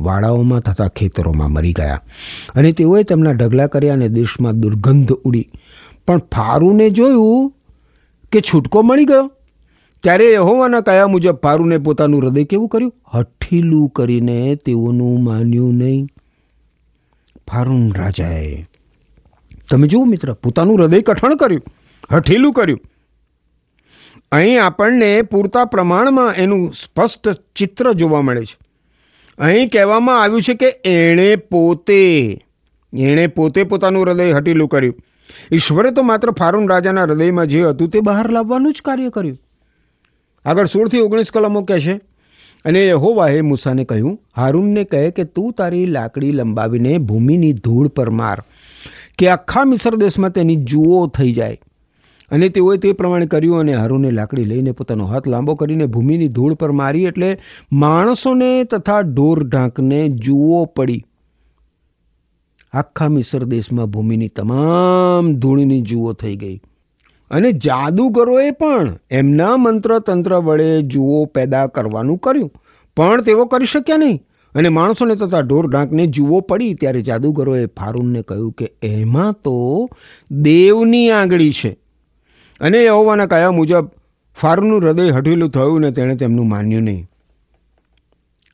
વાડાઓમાં 0.00 0.60
તથા 0.60 0.88
ખેતરોમાં 0.88 1.50
મરી 1.50 1.72
ગયા. 1.72 2.00
અને 2.54 2.72
તેઓએ 2.72 3.02
તેમના 3.02 3.32
ઢગલા 3.32 3.66
કર્યા 3.66 3.92
અને 3.92 4.08
દેશમાં 4.08 4.60
દુર્ગંધ 4.60 5.12
ઉડી. 5.12 5.48
પણ 6.06 6.18
ફારૂને 6.18 6.90
જોયું 6.90 7.54
કે 8.32 8.40
છૂટકો 8.40 8.82
મળી 8.82 9.04
ગયો. 9.04 9.32
ત્યારે 10.04 10.26
યહોવાના 10.32 10.80
કયા 10.80 11.06
મુજબ 11.06 11.36
ફારૂને 11.36 11.78
પોતાનું 11.78 12.22
હૃદય 12.22 12.44
કેવું 12.44 12.68
કર્યું? 12.68 12.94
હઠીલું 13.14 13.88
કરીને 13.88 14.54
તેઓનું 14.56 15.24
માન્યું 15.24 15.74
નહીં. 15.74 16.06
ફારૂન 17.48 17.92
રાજાએ, 17.92 18.66
તમે 19.70 19.86
જુઓ 19.86 20.04
મિત્ર, 20.04 20.32
પોતાનું 20.32 20.78
હૃદય 20.78 21.00
કઠણ 21.00 21.36
કર્યું, 21.36 21.62
હઠીલું 22.12 22.52
કર્યું. 22.52 22.80
અહીં 24.32 24.62
આપણને 24.64 25.10
પૂરતા 25.22 25.64
પ્રમાણમાં 25.64 26.32
એનું 26.34 26.64
સ્પષ્ટ 26.72 27.28
ચિત્ર 27.56 27.92
જોવા 27.92 28.22
મળે 28.22 28.44
છે. 28.44 28.56
અહીં 29.38 29.68
કહેવામાં 29.68 30.22
આવ્યું 30.22 30.42
છે 30.42 30.54
કે 30.54 30.72
એણે 30.84 31.28
પોતે 31.36 32.00
એણે 32.92 33.26
પોતે 33.26 33.64
પોતાનું 33.64 34.06
હૃદય 34.06 34.32
હટીલું 34.32 34.68
કર્યું. 34.68 34.96
ઈશ્વરે 35.52 35.90
તો 35.90 36.02
માત્ર 36.02 36.30
ફારૂન 36.30 36.68
રાજાના 36.68 37.02
હૃદયમાં 37.02 37.46
જે 37.46 37.62
હતું 37.62 37.90
તે 37.90 38.00
બહાર 38.00 38.26
લાવવાનું 38.30 38.72
જ 38.72 38.82
કાર્ય 38.84 39.08
કર્યું. 39.08 39.38
આગળ 40.44 40.66
સોળથી 40.66 41.00
ઓગણીસ 41.00 41.30
કલમો 41.30 41.62
કહે 41.62 41.80
છે, 41.80 42.00
અને 42.64 42.86
યહોવાએ 42.86 43.40
મૂસાને 43.40 43.84
કહ્યું, 43.84 44.20
હારૂનને 44.36 44.84
કહે 44.84 45.10
કે 45.10 45.24
તું 45.24 45.52
તારી 45.52 45.86
લાકડી 45.86 46.32
લંબાવીને 46.32 46.98
ભૂમિની 46.98 47.52
ધૂળ 47.52 47.88
પર 47.88 48.10
માર, 48.10 48.38
કે 49.18 49.28
આખા 49.28 49.64
મિસર 49.64 49.96
દેશમાં 49.96 50.30
તેની 50.30 50.56
જુઓ 50.56 51.06
થઈ 51.06 51.32
જાય. 51.32 51.58
અને 52.30 52.48
તેઓએ 52.48 52.76
તે 52.76 52.92
પ્રમાણે 52.92 53.26
કર્યું 53.26 53.60
અને 53.60 53.74
હારૂને 53.74 54.10
લાકડી 54.10 54.44
લઈને 54.44 54.72
પોતાનો 54.72 55.06
હાથ 55.06 55.26
લાંબો 55.26 55.54
કરીને 55.54 55.86
ભૂમિની 55.86 56.28
ધૂળ 56.28 56.54
પર 56.54 56.70
મારી 56.70 57.04
એટલે 57.04 57.38
માણસોને 57.72 58.64
તથા 58.64 59.00
ઢોર 59.00 59.44
ઢાંકને 59.44 60.08
જુઓ 60.08 60.64
પડી. 60.64 61.04
આખા 62.72 63.08
મિસર 63.08 63.44
દેશમાં 63.44 63.86
ભૂમિની 63.86 64.28
તમામ 64.28 65.32
ધૂળની 65.32 65.80
જુઓ 65.80 66.12
થઈ 66.12 66.36
ગઈ. 66.36 66.60
અને 67.30 67.52
જાદુગરોએ 67.52 68.50
પણ 68.50 68.98
એમના 69.10 69.56
મંત્ર 69.56 69.98
તંત્ર 69.98 70.36
વડે 70.36 70.82
જુઓ 70.82 71.24
પેદા 71.24 71.66
કરવાનું 71.66 72.18
કર્યું. 72.18 72.52
પણ 72.96 73.22
તેઓ 73.22 73.44
કરી 73.44 73.66
શક્યા 73.66 73.96
નહીં. 73.96 74.22
અને 74.54 74.68
માણસોને 74.68 75.14
તથા 75.14 75.40
ઢોર 75.40 75.70
ઢાંકને 75.70 76.06
જુઓ 76.06 76.40
પડી 76.40 76.74
ત્યારે 76.74 77.02
જાદુગરોએ 77.02 77.66
ફારૂનને 77.66 78.22
કહ્યું 78.22 78.52
કે 78.52 78.72
એમાં 78.82 79.32
તો 79.32 79.90
દેવની 80.30 81.10
આંગળી 81.10 81.52
છે. 81.52 81.76
અને 82.60 82.84
યહોવાના 82.84 83.26
કયા 83.26 83.50
મુજબ 83.50 83.90
ફારૂનનું 84.40 84.82
હૃદય 84.82 85.10
હઠીલું 85.10 85.50
થયું 85.50 85.80
ને 85.80 85.90
તેણે 85.90 86.16
તેમનું 86.16 86.48
માન્યું 86.48 86.82
નહીં. 86.82 87.06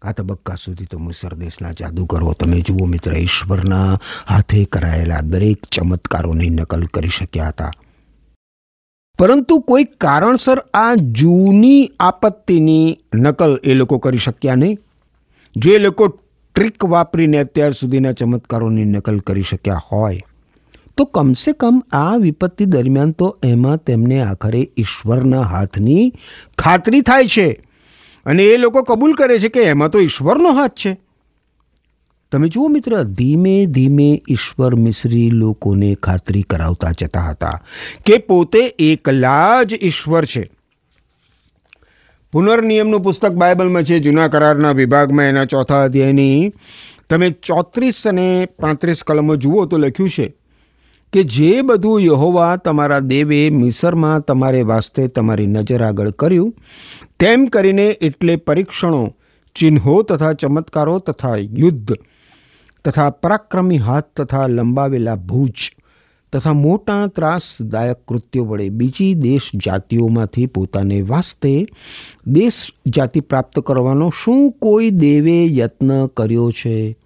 આ 0.02 0.12
તબક્કા 0.12 0.54
સુધી 0.54 0.84
તો 0.84 0.98
મુસર 0.98 1.34
દેશના 1.34 1.72
જાદુગરો 1.72 2.32
તમે 2.32 2.60
જુઓ 2.60 2.84
મિત્ર, 2.84 3.14
ઈશ્વરના 3.14 3.98
હાથે 4.28 4.64
કરાયેલા 4.64 5.20
દરેક 5.20 5.56
ચમત્કારોની 5.72 6.50
નકલ 6.50 6.84
કરી 6.84 7.08
શક્યા 7.08 7.48
હતા. 7.48 7.70
પરંતુ 9.18 9.58
કોઈ 9.60 9.84
કારણસર 9.84 10.58
આ 10.74 10.94
જૂની 10.94 11.90
આપત્તિની 12.00 12.98
નકલ 13.14 13.58
એ 13.64 13.74
લોકો 13.74 13.98
કરી 13.98 14.18
શક્યા 14.18 14.54
નહીં. 14.54 14.78
જે 15.56 15.78
લોકો 15.78 16.08
ટ્રીક 16.08 16.84
વાપરીને 16.84 17.38
અત્યાર 17.38 17.72
સુધીના 17.72 18.12
ચમત્કારોની 18.12 18.84
નકલ 18.84 19.18
કરી 19.18 19.42
શક્યા 19.42 19.80
હોય, 19.92 20.20
તો 20.96 21.04
કમસે 21.04 21.52
કમ 21.52 21.78
આ 21.92 22.16
વિપત્તિ 22.16 22.64
દરમિયાન 22.64 23.12
તો 23.12 23.38
એમાં 23.44 23.78
તેમને 23.78 24.20
આખરે 24.22 24.62
ઈશ્વરના 24.78 25.42
હાથની 25.42 26.12
ખાતરી 26.58 27.00
થાય 27.00 27.26
છે. 27.26 27.48
અને 28.26 28.44
એ 28.44 28.56
લોકો 28.56 28.82
કબૂલ 28.82 29.12
કરે 29.14 29.38
છે 29.38 29.48
કે 29.48 29.62
એમાં 29.62 29.88
તો 29.88 29.98
ઈશ્વરનો 29.98 30.52
હાથ 30.52 30.76
છે. 30.84 30.92
તમે 32.36 32.48
જુઓ 32.48 32.68
મિત્ર, 32.68 33.02
ધીમે 33.02 33.66
ધીમે 33.66 34.22
ઈશ્વર 34.30 34.74
મિશ્રી 34.76 35.28
લોકોને 35.30 35.94
ખાતરી 35.94 36.42
કરાવતા 36.42 36.90
જતા 37.00 37.20
હતા 37.20 37.60
કે 38.06 38.18
પોતે 38.18 38.60
એકલા 38.78 39.62
જ 39.62 39.78
ઈશ્વર 39.82 40.24
છે. 40.24 40.42
પુનર્નિયમનું 42.32 43.02
પુસ્તક 43.02 43.38
બાઇબલમાં 43.42 43.84
છે, 43.84 43.98
જૂના 43.98 44.26
કરારના 44.28 44.72
વિભાગમાં 44.72 45.24
એના 45.24 45.44
ચોથા 45.44 45.78
અધ્યાયની. 45.82 46.52
તમે 47.10 47.30
ચોત્રીસ 47.30 48.00
અને 48.06 48.26
પાંત્રીસ 48.58 49.00
કલમો 49.02 49.36
જુઓ 49.36 49.64
તો 49.66 49.78
લખ્યું 49.78 50.10
છે 50.10 50.26
કે 51.12 51.22
જે 51.22 51.62
બધું 51.62 52.02
યહોવા 52.02 52.56
તમારા 52.56 52.98
દેવે 53.12 53.38
મિસરમાં 53.50 54.20
તમારે 54.20 54.60
વાસ્તે 54.62 55.08
તમારી 55.08 55.46
નજર 55.46 55.82
આગળ 55.82 56.10
કર્યું, 56.10 56.52
તેમ 57.20 57.46
કરીને 57.46 57.88
એટલે 58.00 58.36
પરીક્ષણો, 58.36 59.02
ચિહ્નો 59.56 59.96
તથા 60.02 60.32
ચમત્કારો 60.32 60.98
તથા 60.98 61.36
યુદ્ધ 61.36 61.96
તથા 62.86 63.10
પરાક્રમી 63.10 63.78
હાથ 63.78 64.04
તથા 64.20 64.46
લંબાવેલા 64.46 65.14
ભૂજ 65.14 65.52
તથા 66.32 66.52
મોટા 66.52 67.06
ત્રાસદાયક 67.06 67.96
કૃત્યો 68.08 68.44
વડે 68.44 68.68
બીજી 68.68 69.14
દેશ 69.14 69.50
જાતિઓમાંથી 69.66 70.46
પોતાને 70.46 71.02
વાસ્તે 71.02 71.66
દેશ 72.26 72.72
જાતિ 72.86 73.20
પ્રાપ્ત 73.20 73.60
કરવાનો 73.60 74.12
શું 74.24 74.52
કોઈ 74.52 74.90
દેવે 74.90 75.56
યત્ન 75.56 76.06
કર્યો 76.06 76.50
છે? 76.50 76.96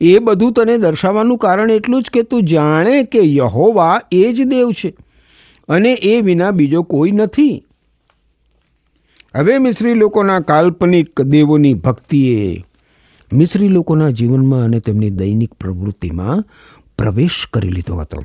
એ 0.00 0.18
બધું 0.18 0.52
તને 0.52 0.78
દર્શાવવાનું 0.78 1.38
કારણ 1.38 1.70
એટલું 1.70 2.02
જ 2.02 2.10
કે 2.10 2.22
તું 2.22 2.42
જાણે 2.42 3.02
કે 3.02 3.18
યહોવા 3.22 4.00
એ 4.12 4.32
જ 4.32 4.42
દેવ 4.42 4.70
છે 4.70 4.94
અને 5.68 5.92
એ 5.92 6.20
વિના 6.20 6.50
બીજો 6.50 6.82
કોઈ 6.82 7.10
નથી. 7.10 7.64
હવે 9.36 9.58
મિશ્રી 9.58 9.94
લોકોના 9.94 10.40
કાલ્પનિક 10.40 11.20
દેવોની 11.20 11.74
ભક્તિએ 11.74 12.64
મિશ્રી 13.32 13.68
લોકોના 13.68 14.10
જીવનમાં 14.10 14.62
અને 14.62 14.80
તેમની 14.80 15.10
દૈનિક 15.10 15.54
પ્રવૃત્તિમાં 15.54 16.44
પ્રવેશ 16.98 17.46
કરી 17.52 17.68
લીધો 17.68 17.94
હતો. 17.94 18.24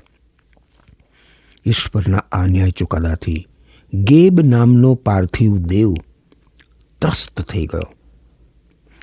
ઈશ્વરના 1.66 2.24
આ 2.32 2.48
ન્યાય 2.48 2.72
ચુકાદાથી 2.72 3.48
ગેબ 3.94 4.42
નામનો 4.42 4.96
પાર્થિવ 4.96 5.58
દેવ 5.58 5.94
ત્રસ્ત 7.02 7.42
થઈ 7.42 7.66
ગયો. 7.66 7.94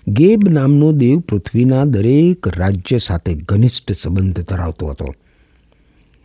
ગેબ 0.09 0.49
નામનો 0.49 0.93
દેવ 0.93 1.21
પૃથ્વીના 1.21 1.85
દરેક 1.85 2.49
રાજ્ય 2.49 2.99
સાથે 2.99 3.35
ઘનિષ્ઠ 3.35 3.93
સંબંધ 3.93 4.41
ધરાવતો 4.41 4.87
હતો. 4.87 5.15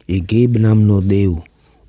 એ 0.10 0.20
ગેબ 0.20 0.58
નામનો 0.58 1.02
દેવ 1.02 1.38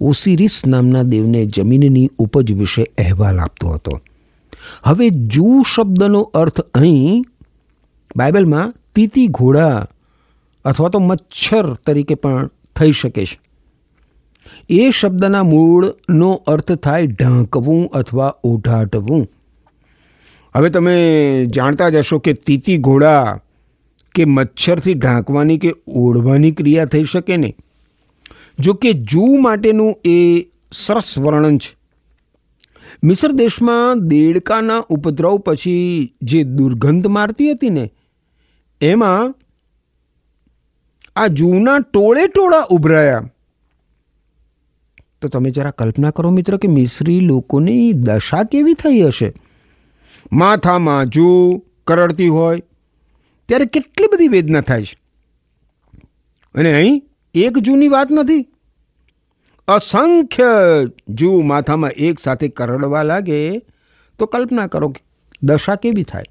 ઓસિરિસ 0.01 0.67
નામના 0.67 1.03
દેવને 1.03 1.47
જમીનની 1.47 2.11
ઉપજ 2.19 2.53
વિશે 2.53 2.85
અહેવાલ 2.99 3.39
આપતો 3.39 3.69
હતો. 3.69 4.01
હવે 4.83 5.11
જૂ 5.11 5.63
શબ્દનો 5.63 6.21
અર્થ 6.21 6.61
અહીં 6.61 7.25
બાઇબલમાં 8.17 8.75
તીતી 8.95 9.27
ઘોડા 9.27 9.89
અથવા 10.65 10.89
તો 10.89 10.99
મચ્છર 10.99 11.75
તરીકે 11.75 12.15
પણ 12.15 12.51
થઈ 12.77 12.93
શકે 12.93 13.25
છે. 13.27 13.41
એ 14.71 14.91
શબ્દના 14.91 15.43
મૂળનો 15.43 16.33
અર્થ 16.47 16.73
થાય 16.73 17.07
ઢાંકવું 17.07 17.89
અથવા 17.89 18.35
ઓઢાટવું. 18.45 19.29
હવે 20.55 20.71
તમે 20.71 20.97
જાણતા 21.47 21.89
જ 21.89 21.97
હશો 21.97 22.19
કે 22.19 22.33
તીતી 22.33 22.79
ઘોડા 22.79 23.41
કે 24.15 24.25
મચ્છરથી 24.25 24.95
ઢાંકવાની 24.95 25.59
કે 25.59 25.73
ઓઢવાની 25.87 26.53
ક્રિયા 26.53 26.85
થઈ 26.85 27.05
શકે 27.05 27.37
નહીં 27.37 27.57
જો 28.59 28.75
કે 28.75 28.93
જૂ 28.93 29.37
માટેનું 29.37 29.95
એ 30.05 30.47
સરસ 30.73 31.19
વર્ણન 31.19 31.59
છે. 31.59 31.77
મિસર 33.05 33.33
દેશમાં 33.33 34.09
દેડકાના 34.09 34.83
ઉપદ્રવ 34.89 35.39
પછી 35.39 36.15
જે 36.23 36.43
દુર્ગંધ 36.45 37.07
મારતી 37.07 37.51
હતી 37.51 37.71
ને 37.71 37.93
એમાં 38.81 39.35
આ 41.17 41.27
જૂના 41.27 41.79
ટોળે 41.79 42.27
ટોળા 42.27 42.67
ઉભરાયા. 42.71 43.31
તો 45.23 45.29
તમે 45.29 45.51
જરા 45.51 45.71
કલ્પના 45.71 46.11
કરો 46.11 46.31
મિત્ર 46.31 46.57
કે 46.57 46.69
મિશ્રી 46.69 47.21
લોકોની 47.21 47.93
દશા 47.93 48.45
કેવી 48.45 48.75
થઈ 48.75 49.03
હશે? 49.03 49.33
માથામાં 50.33 51.07
જૂ 51.07 51.59
કરડતી 51.87 52.29
હોય, 52.29 52.63
ત્યારે 53.47 53.65
કેટલી 53.65 54.07
બધી 54.07 54.29
વેદના 54.29 54.61
થાય 54.61 54.85
છે. 54.85 54.99
અને 56.55 56.73
અહીં 56.73 57.03
એક 57.35 57.59
જૂની 57.59 57.89
વાત 57.89 58.11
નથી. 58.11 58.47
અસંખ્ય 59.69 60.45
જૂ 61.09 61.41
માથામાં 61.41 61.91
એક 61.91 62.19
સાથે 62.19 62.49
કરડવા 62.49 63.03
લાગે, 63.03 63.59
તો 64.19 64.27
કલ્પના 64.27 64.67
કરો 64.67 64.95
દશા 65.43 65.75
કેવી 65.75 66.03
થાય. 66.03 66.25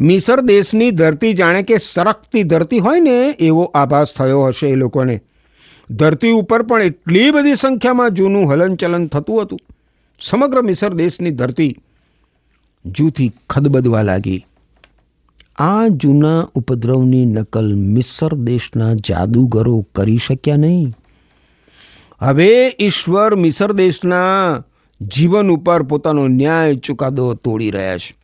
મિસર 0.00 0.40
દેશની 0.40 0.90
ધરતી 0.90 1.32
જાણે 1.32 1.62
કે 1.62 1.78
સરકતી 1.78 2.42
ધરતી 2.42 2.78
હોય 2.78 3.00
ને, 3.00 3.28
એવો 3.28 3.62
આભાસ 3.62 4.14
થયો 4.14 4.44
હશે 4.44 4.68
એ 4.68 4.74
લોકોને. 4.74 5.20
ધરતી 5.90 6.30
ઉપર 6.30 6.62
પણ 6.62 6.82
એટલી 6.82 7.30
બધી 7.30 7.56
સંખ્યામાં 7.56 8.10
જૂનું 8.10 8.52
હલનચલન 8.52 9.06
થતું 9.06 9.42
હતું. 9.42 9.60
સમગ્ર 10.20 10.62
મિસર 10.62 10.94
દેશની 10.94 11.30
ધરતી 11.30 11.76
જૂથી 12.86 13.32
ખદબદવા 13.50 14.02
લાગી. 14.02 14.46
આ 15.58 15.88
જૂના 15.88 16.48
ઉપદ્રવની 16.54 17.26
નકલ 17.26 17.74
મિસર 17.74 18.34
દેશના 18.34 18.94
જાદુગરો 18.94 19.86
કરી 19.94 20.16
શક્યા 20.16 20.56
નહીં. 20.56 20.94
હવે 22.20 22.76
ઈશ્વર 22.80 23.34
મિસર 23.34 23.72
દેશના 23.72 24.64
જીવન 25.00 25.50
ઉપર 25.50 25.82
પોતાનો 25.82 26.28
ન્યાય 26.28 26.76
ચુકાદો 26.76 27.34
તોડી 27.34 27.70
રહ્યા 27.70 27.98
છે. 27.98 28.19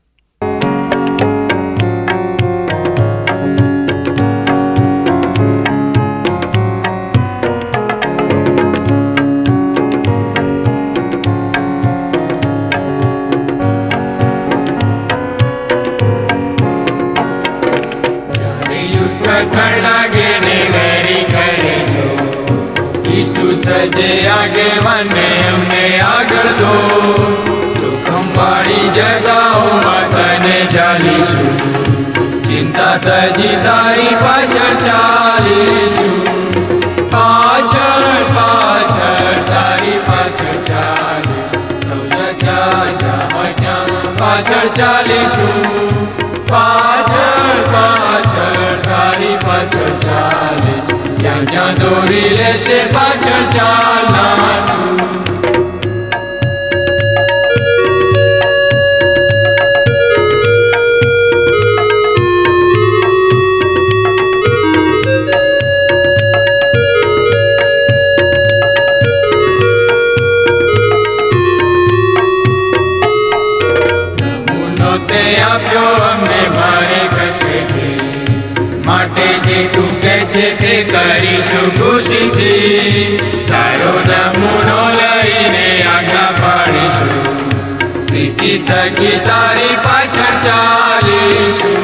થજે 23.67 24.29
આગેવાને 24.29 25.29
અમને 25.49 26.01
આગળ 26.01 26.49
દો. 26.61 26.75
જોખમ 27.81 28.29
પાડી 28.35 28.89
જગાઓમાં 28.89 30.09
તને 30.11 30.67
ચાલીશું. 30.67 31.53
ચિંતા 32.43 32.97
તજી 32.97 33.57
તારી 33.65 34.17
પાછળ 34.21 34.75
ચાલીશું. 34.87 36.36
દોરી 51.77 52.31
લેશે 52.33 52.79
પાછળ 52.93 53.47
ચાલા 53.53 54.57
છું 54.71 55.26
કરીશું 81.07 81.71
ખુશીથી. 81.79 83.19
તારો 83.49 83.93
નમૂનો 84.11 84.79
લઈને 84.91 85.83
આજ્ઞા 85.83 86.33
પાડીશું. 86.41 88.07
પ્રીતિ 88.07 88.59
થકી 88.59 89.21
તારી 89.27 89.77
પાછળ 89.85 90.35
ચાલીશું. 90.47 91.77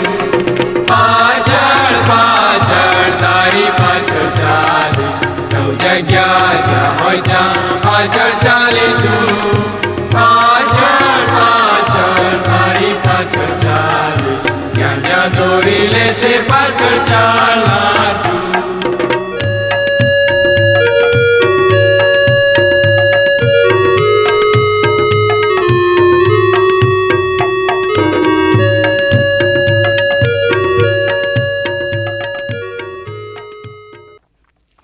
પાછળ 0.86 1.96
પાછળ 2.08 3.10
તારી 3.20 3.70
પાછળ 3.78 4.28
ચાલી. 4.40 5.12
સૌ 5.50 5.72
જગ્યા 5.74 6.52
જ્યાં 6.66 7.04
હોય 7.04 7.20
ત્યાં 7.20 7.82
પાછળ 7.82 8.34
ચાલીશું. 8.44 9.28
પાછળ 10.12 11.22
પાછળ 11.36 12.36
તારી 12.48 12.94
પાછળ 13.04 13.52
ચાલી. 13.64 14.38
જ્યાં 14.74 15.02
જ્યાં 15.02 15.30
દોરી 15.36 15.86
લેશે 15.86 16.38
પાછળ 16.38 16.98
ચાલા 17.10 18.12
છું. 18.22 18.81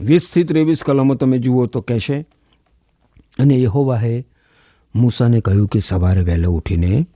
વીસથી 0.09 0.45
ત્રેવીસ 0.45 0.83
કલમો 0.83 1.15
તમે 1.15 1.39
જુઓ 1.39 1.67
તો 1.67 1.81
કહેશે, 1.83 2.19
અને 3.39 3.57
યહોવાહે 3.63 4.13
મૂસાને 4.95 5.41
કહ્યું 5.41 5.69
કે 5.69 5.81
સવારે 5.81 6.23
વહેલો 6.29 6.53
ઉઠીને 6.59 7.07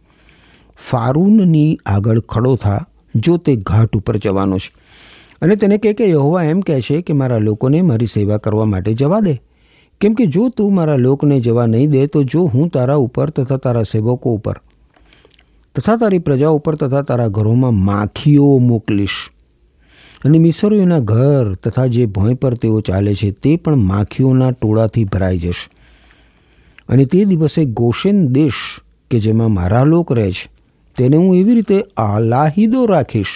ફારૂનની 0.88 1.78
આગળ 1.86 2.20
ખડો 2.32 2.56
થા, 2.56 2.80
જો 3.14 3.36
તે 3.36 3.56
ઘાટ 3.56 3.96
ઉપર 3.96 4.16
જવાનો 4.18 4.58
છે. 4.58 4.70
અને 5.42 5.56
તેને 5.56 5.78
કહે 5.78 5.94
કે, 5.94 6.10
યહોવા 6.10 6.44
એમ 6.44 6.60
કહે 6.60 6.80
છે 6.80 7.02
કે 7.02 7.12
મારા 7.12 7.38
લોકોને 7.38 7.82
મારી 7.82 8.06
સેવા 8.06 8.38
કરવા 8.38 8.68
માટે 8.74 8.94
જવા 8.94 9.20
દે. 9.20 9.34
કેમ 10.00 10.14
કે 10.14 10.26
જો 10.26 10.48
તું 10.48 10.74
મારા 10.74 10.96
લોકને 10.96 11.40
જવા 11.40 11.66
નહીં 11.66 11.90
દે, 11.90 12.06
તો 12.06 12.24
જો 12.24 12.46
હું 12.52 12.70
તારા 12.70 13.00
ઉપર 13.06 13.30
તથા 13.30 13.56
તારા 13.56 13.82
સેવકો 13.84 14.34
ઉપર 14.34 14.56
તથા 15.74 15.96
તારી 15.96 16.18
પ્રજા 16.18 16.48
ઉપર 16.56 16.74
તથા 16.76 17.02
તારા 17.02 17.28
ઘરોમાં 17.28 17.78
માખીઓ 17.84 18.58
મોકલીશ. 18.58 19.18
અને 20.24 20.38
મિસરીઓના 20.38 20.98
ઘર 20.98 21.54
તથા 21.54 21.86
જે 21.86 22.06
ભોંય 22.06 22.34
પર 22.34 22.54
તેઓ 22.54 22.80
ચાલે 22.80 23.14
છે 23.14 23.30
તે 23.30 23.56
પણ 23.56 23.76
માખીઓના 23.76 24.50
ટોળાથી 24.50 25.04
ભરાઈ 25.04 25.38
જશે. 25.38 25.70
અને 26.88 27.04
તે 27.04 27.24
દિવસે 27.24 27.64
ગોશેન 27.64 28.28
દેશ, 28.28 28.80
કે 29.10 29.20
જેમાં 29.20 29.50
મારા 29.50 29.84
લોક 29.84 30.12
રહે 30.12 30.32
છે, 30.32 30.50
તેને 30.96 31.16
હું 31.16 31.36
એવી 31.36 31.54
રીતે 31.54 31.84
આલાહિદો 31.96 32.86
રાખીશ 32.86 33.26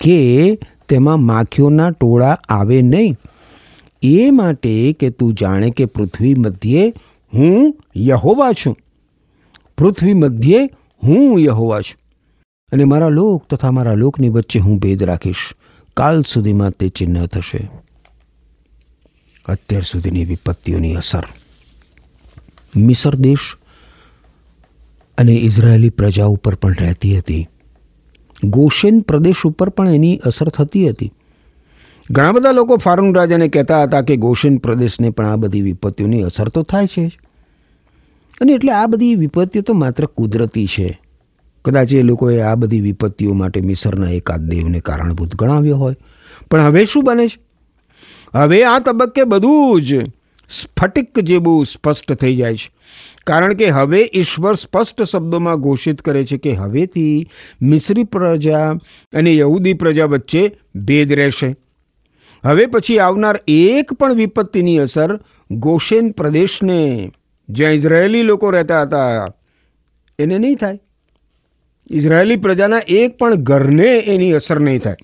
કે 0.00 0.58
તેમાં 0.88 1.20
માખીઓના 1.20 1.90
ટોળા 1.90 2.38
આવે 2.48 2.82
નહીં. 2.82 3.16
એ 4.02 4.30
માટે 4.30 4.96
કે 5.00 5.10
તું 5.10 5.34
જાણે 5.34 5.70
કે 5.70 5.84
પૃથ્વી 5.84 6.34
મધ્યે 6.34 6.94
હું 7.34 7.78
યહોવા 7.96 8.52
છું. 8.52 8.76
પૃથ્વી 9.78 10.14
મધ્યે 10.14 10.70
હું 11.04 11.40
યહોવા 11.40 11.80
છું. 11.80 12.00
અને 12.72 12.84
મારા 12.84 13.08
લોક 13.08 13.46
તથા 13.50 13.70
મારા 13.70 13.94
લોકની 13.94 14.28
વચ્ચે 14.28 14.58
હું 14.58 14.78
ભેદ 14.78 15.02
રાખીશ. 15.02 15.54
કાલ 15.96 16.22
સુધીમાં 16.22 16.70
તે 16.70 16.88
ચિહ્ન 16.88 17.26
થશે. 17.26 17.70
અત્યાર 19.46 19.82
સુધીની 19.82 20.24
વિપત્તિઓની 20.24 20.94
અસર. 20.94 21.24
મિસર 22.76 23.14
દેશ 23.14 23.38
અને 25.18 25.32
ઇઝરાયેલી 25.32 25.90
પ્રજા 25.90 26.24
ઉપર 26.24 26.54
પણ 26.54 26.74
રહેતી 26.80 27.18
હતી. 27.18 27.48
ગોશેન 28.44 29.00
પ્રદેશ 29.00 29.36
ઉપર 29.44 29.68
પણ 29.68 29.88
એની 29.88 30.16
અસર 30.16 30.48
થતી 30.48 30.88
હતી. 30.88 31.12
ઘણા 32.10 32.32
બધા 32.32 32.50
લોકો 32.50 32.76
ફારૂન 32.76 33.14
રાજાને 33.14 33.48
કહેતા 33.48 33.82
હતા 33.82 34.02
કે 34.02 34.16
ગોશેન 34.16 34.56
પ્રદેશને 34.56 35.10
પણ 35.10 35.26
આ 35.26 35.36
બધી 35.36 35.62
વિપત્તિઓની 35.62 36.22
અસર 36.22 36.48
તો 36.48 36.62
થાય 36.62 36.86
છે. 36.86 37.18
અને 38.40 38.52
એટલે 38.52 38.72
આ 38.72 38.86
બધી 38.86 39.14
વિપત્તિઓ 39.14 39.62
તો 39.62 39.74
માત્ર 39.74 40.06
કુદરતી 40.06 40.66
છે. 40.66 41.00
કદાચ 41.66 41.94
એ 41.94 42.02
લોકોએ 42.02 42.40
આ 42.40 42.54
બધી 42.54 42.80
વિપત્તિઓ 42.80 43.32
માટે 43.32 43.60
મિસરના 43.60 44.10
એકાદ 44.10 44.40
દેવને 44.40 44.80
કારણભૂત 44.80 45.36
ગણાવ્યો 45.36 45.76
હોય. 45.76 45.96
પણ 46.50 46.60
હવે 46.60 46.84
શું 46.84 47.04
બને 47.04 47.28
છે? 47.28 47.38
હવે 48.34 48.64
આ 48.64 48.78
તબક્કે 48.78 49.24
બધું 49.24 49.82
જ 49.82 50.06
સ્ફટિક 50.50 51.18
જેવું 51.18 51.66
સ્પષ્ટ 51.66 52.12
થઈ 52.12 52.36
જાય 52.36 52.54
છે. 52.54 52.70
કારણ 53.26 53.54
કે 53.54 53.68
હવે 53.68 54.10
ઈશ્વર 54.14 54.54
સ્પષ્ટ 54.54 55.02
શબ્દોમાં 55.02 55.56
ઘોષિત 55.56 56.02
કરે 56.02 56.24
છે 56.24 56.36
કે 56.36 56.52
હવેથી 56.52 57.28
મિશ્રી 57.62 58.04
પ્રજા 58.04 58.70
અને 59.12 59.36
યહૂદી 59.36 59.72
પ્રજા 59.72 60.04
વચ્ચે 60.04 60.56
ભેદ 60.74 61.12
રહેશે. 61.12 61.56
હવે 62.44 62.66
પછી 62.66 62.98
આવનાર 62.98 63.40
એક 63.48 63.92
પણ 63.92 64.14
વિપત્તિની 64.14 64.78
અસર 64.78 65.20
ગોશેન 65.50 66.10
પ્રદેશને, 66.10 67.12
જ્યાં 67.48 67.72
ઇઝરાયેલી 67.72 68.22
લોકો 68.22 68.50
રહેતા 68.50 68.82
હતા, 68.82 69.26
એને 70.18 70.38
નહીં 70.38 70.56
થાય. 70.56 70.80
ઇઝરાયેલી 71.90 72.36
પ્રજાના 72.36 72.80
એક 72.88 73.18
પણ 73.18 73.34
ઘરને 73.34 73.98
એની 73.98 74.32
અસર 74.32 74.60
નહીં 74.60 74.80
થાય. 74.80 74.96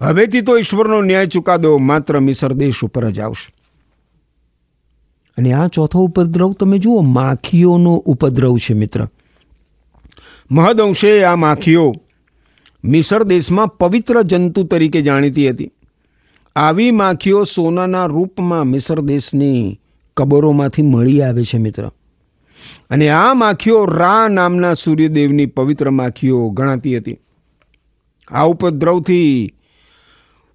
હવેથી 0.00 0.40
તો 0.40 0.58
ઈશ્વરનો 0.58 1.02
ન્યાય 1.02 1.26
ચુકાદો 1.26 1.78
માત્ર 1.78 2.20
મિસર 2.20 2.52
દેશ 2.52 2.74
ઉપર 2.84 3.10
જ 3.10 3.20
આવશે. 3.20 3.54
અને 5.36 5.52
આ 5.52 5.66
ચોથો 5.66 5.98
ઉપદ્રવ 5.98 6.52
તમે 6.52 6.78
જુઓ 6.78 7.00
માખીઓનો 7.00 7.94
ઉપદ્રવ 7.94 8.56
છે 8.56 8.74
મિત્ર. 8.74 9.08
મહદઅંશે 10.50 11.24
આ 11.24 11.36
માખીઓ 11.36 11.92
મિસર 12.84 13.22
દેશમાં 13.22 13.68
પવિત્ર 13.68 14.22
જંતુ 14.22 14.64
તરીકે 14.64 15.02
જાણીતી 15.02 15.50
હતી. 15.50 15.70
આવી 16.56 16.90
માખીઓ 16.90 17.44
સોનાના 17.44 18.06
રૂપમાં 18.06 18.64
મિસર 18.64 19.00
દેશની 19.00 19.80
કબરોમાંથી 20.16 20.82
મળી 20.82 21.22
આવે 21.22 21.44
છે 21.44 21.58
મિત્ર. 21.58 21.90
અને 22.90 23.08
આ 23.08 23.34
માખીઓ 23.34 23.80
રા 23.86 24.28
નામના 24.28 24.74
સૂર્યદેવની 24.74 25.46
પવિત્ર 25.46 25.90
માખીઓ 25.90 26.48
ગણાતી 26.50 26.96
હતી. 26.96 27.18
આ 28.30 28.46
ઉપદ્રવથી 28.46 29.54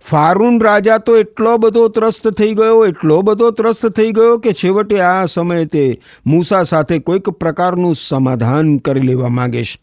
ફારૂન 0.06 0.62
રાજા 0.62 0.98
તો 0.98 1.18
એટલો 1.18 1.58
બધો 1.58 1.88
ત્રસ્ત 1.88 2.28
થઈ 2.30 2.54
ગયો, 2.54 2.86
એટલો 2.86 3.22
બધો 3.22 3.52
ત્રસ્ત 3.52 3.86
થઈ 3.88 4.12
ગયો 4.12 4.38
કે 4.38 4.54
છેવટે 4.54 5.02
આ 5.02 5.26
સમયે 5.26 5.66
તે 5.66 5.84
મૂસા 6.26 6.64
સાથે 6.64 7.00
કોઈક 7.00 7.30
પ્રકારનું 7.30 7.96
સમાધાન 7.96 8.78
કરી 8.78 9.02
લેવા 9.02 9.30
માગે 9.30 9.64
છે. 9.64 9.80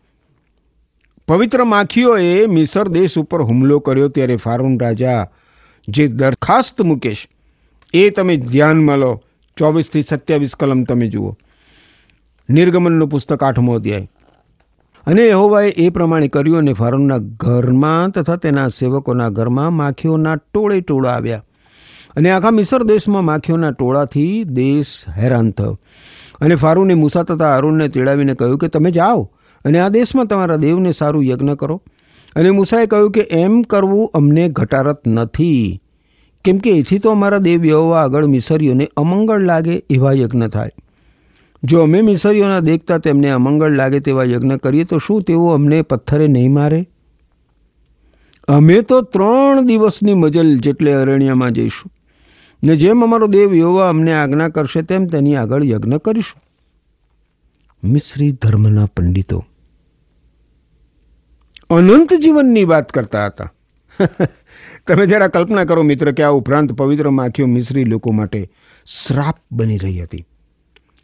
પવિત્ર 1.28 1.64
માખીઓએ 1.64 2.46
મિસર 2.46 2.88
દેશ 2.88 3.18
ઉપર 3.18 3.42
હુમલો 3.42 3.80
કર્યો 3.80 4.08
ત્યારે 4.08 4.36
ફારૂન 4.36 4.80
રાજા 4.80 5.22
જે 5.88 6.08
દરખાસ્ત 6.08 6.82
મૂકે 6.82 7.14
છે, 7.14 7.28
એ 7.94 8.10
તમે 8.10 8.36
ધ્યાનમાં 8.36 8.98
લો. 8.98 9.12
ચોવીસથી 9.56 10.02
સત્યાવીસ 10.02 10.54
કલમ 10.56 10.82
તમે 10.84 11.06
જુઓ. 11.08 11.36
નિર્ગમનનું 12.50 13.08
પુસ્તક 13.08 13.42
આઠમો 13.42 13.74
અધ્યાય. 13.74 14.10
અને 15.06 15.28
યહોવાએ 15.28 15.68
એ 15.68 15.88
પ્રમાણે 15.88 16.28
કર્યું 16.28 16.58
અને 16.58 16.72
ફારૂનના 16.72 17.18
ઘરમાં 17.18 18.10
તથા 18.10 18.36
તેના 18.36 18.68
સેવકોના 18.68 19.28
ઘરમાં 19.28 19.72
માખીઓના 19.72 20.36
ટોળે 20.36 20.80
ટોળા 20.80 21.10
આવ્યા. 21.10 21.44
અને 22.16 22.30
આખા 22.30 22.50
મિસર 22.50 22.82
દેશમાં 22.82 23.24
માખીઓના 23.24 23.70
ટોળાથી 23.70 24.44
દેશ 24.44 25.04
હેરાન 25.16 25.50
થયો. 25.50 25.78
અને 26.40 26.54
ફારૂને 26.54 26.94
મૂસા 26.94 27.22
તથા 27.22 27.56
અરુણને 27.56 27.88
તેડાવીને 27.88 28.34
કહ્યું 28.34 28.58
કે, 28.58 28.68
તમે 28.68 28.90
જાઓ 28.90 29.30
અને 29.64 29.78
આ 29.78 29.88
દેશમાં 29.88 30.26
તમારા 30.26 30.56
દેવને 30.56 30.92
સારું 30.92 31.24
યજ્ઞ 31.24 31.50
કરો. 31.50 31.82
અને 32.36 32.50
મૂસાએ 32.50 32.86
કહ્યું 32.86 33.10
કે, 33.10 33.20
એમ 33.20 33.62
કરવું 33.62 34.10
અમને 34.14 34.48
ઘટારત 34.48 35.06
નથી. 35.06 35.82
કેમ 36.44 36.58
કે 36.58 36.70
એથી 36.70 36.98
તો 36.98 37.10
અમારા 37.10 37.38
દેવ 37.38 37.64
યહોવા 37.64 38.02
આગળ 38.02 38.26
મિસરીઓને 38.26 38.88
અમંગળ 38.96 39.40
લાગે 39.40 39.82
એવા 39.90 40.12
યજ્ઞ 40.12 40.46
થાય. 40.46 40.70
જો 41.64 41.82
અમે 41.82 42.02
મિસરીઓના 42.02 42.60
દેખતા 42.60 42.98
તેમને 42.98 43.30
અમંગળ 43.30 43.70
લાગે 43.70 44.00
તેવા 44.00 44.24
યજ્ઞ 44.24 44.56
કરીએ, 44.56 44.84
તો 44.84 44.98
શું 44.98 45.22
તેઓ 45.22 45.46
અમને 45.46 45.82
પથ્થરે 45.82 46.28
નહીં 46.28 46.52
મારે? 46.52 46.88
અમે 48.48 48.82
તો 48.82 49.02
ત્રણ 49.02 49.66
દિવસની 49.66 50.14
મજલ 50.14 50.58
જેટલે 50.58 50.92
અરણ્યમાં 50.92 51.52
જઈશું. 51.52 51.92
ને 52.64 52.76
જેમ 52.76 53.04
અમારો 53.04 53.26
દેવ 53.26 53.54
યોવા 53.54 53.88
અમને 53.88 54.12
આજ્ઞા 54.12 54.48
કરશે, 54.48 54.82
તેમ 54.82 55.06
તેની 55.06 55.36
આગળ 55.36 55.64
યજ્ઞ 55.64 55.96
કરીશું. 55.96 56.42
મિશ્રી 57.84 58.32
ધર્મના 58.32 58.86
પંડિતો, 58.86 59.44
અનંત 61.70 62.12
જીવનની 62.12 62.64
વાત 62.64 62.92
કરતા 62.92 63.26
હતા. 63.26 63.52
તમે 64.86 65.06
જરા 65.06 65.28
કલ્પના 65.28 65.64
કરો 65.64 65.82
મિત્ર, 65.82 66.12
કે 66.12 66.22
આ 66.22 66.30
ઉપરાંત 66.30 66.72
પવિત્ર 66.72 67.10
માખીઓ 67.10 67.46
મિશ્રી 67.46 67.84
લોકો 67.84 68.12
માટે 68.12 68.50
શ્રાપ 68.86 69.38
બની 69.52 69.78
રહી 69.78 70.02
હતી. 70.02 70.26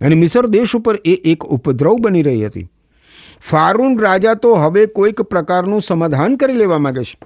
અને 0.03 0.15
મિસર 0.15 0.47
દેશ 0.47 0.77
ઉપર 0.77 0.99
એ 1.05 1.15
એક 1.15 1.45
ઉપદ્રવ 1.45 1.95
બની 1.95 2.23
રહી 2.23 2.47
હતી. 2.47 2.69
ફારૂન 3.51 3.99
રાજા 3.99 4.35
તો 4.35 4.55
હવે 4.55 4.87
કોઈક 4.87 5.23
પ્રકારનું 5.23 5.83
સમાધાન 5.83 6.37
કરી 6.37 6.53
લેવા 6.53 6.79
માંગે 6.79 7.05
છે. 7.05 7.19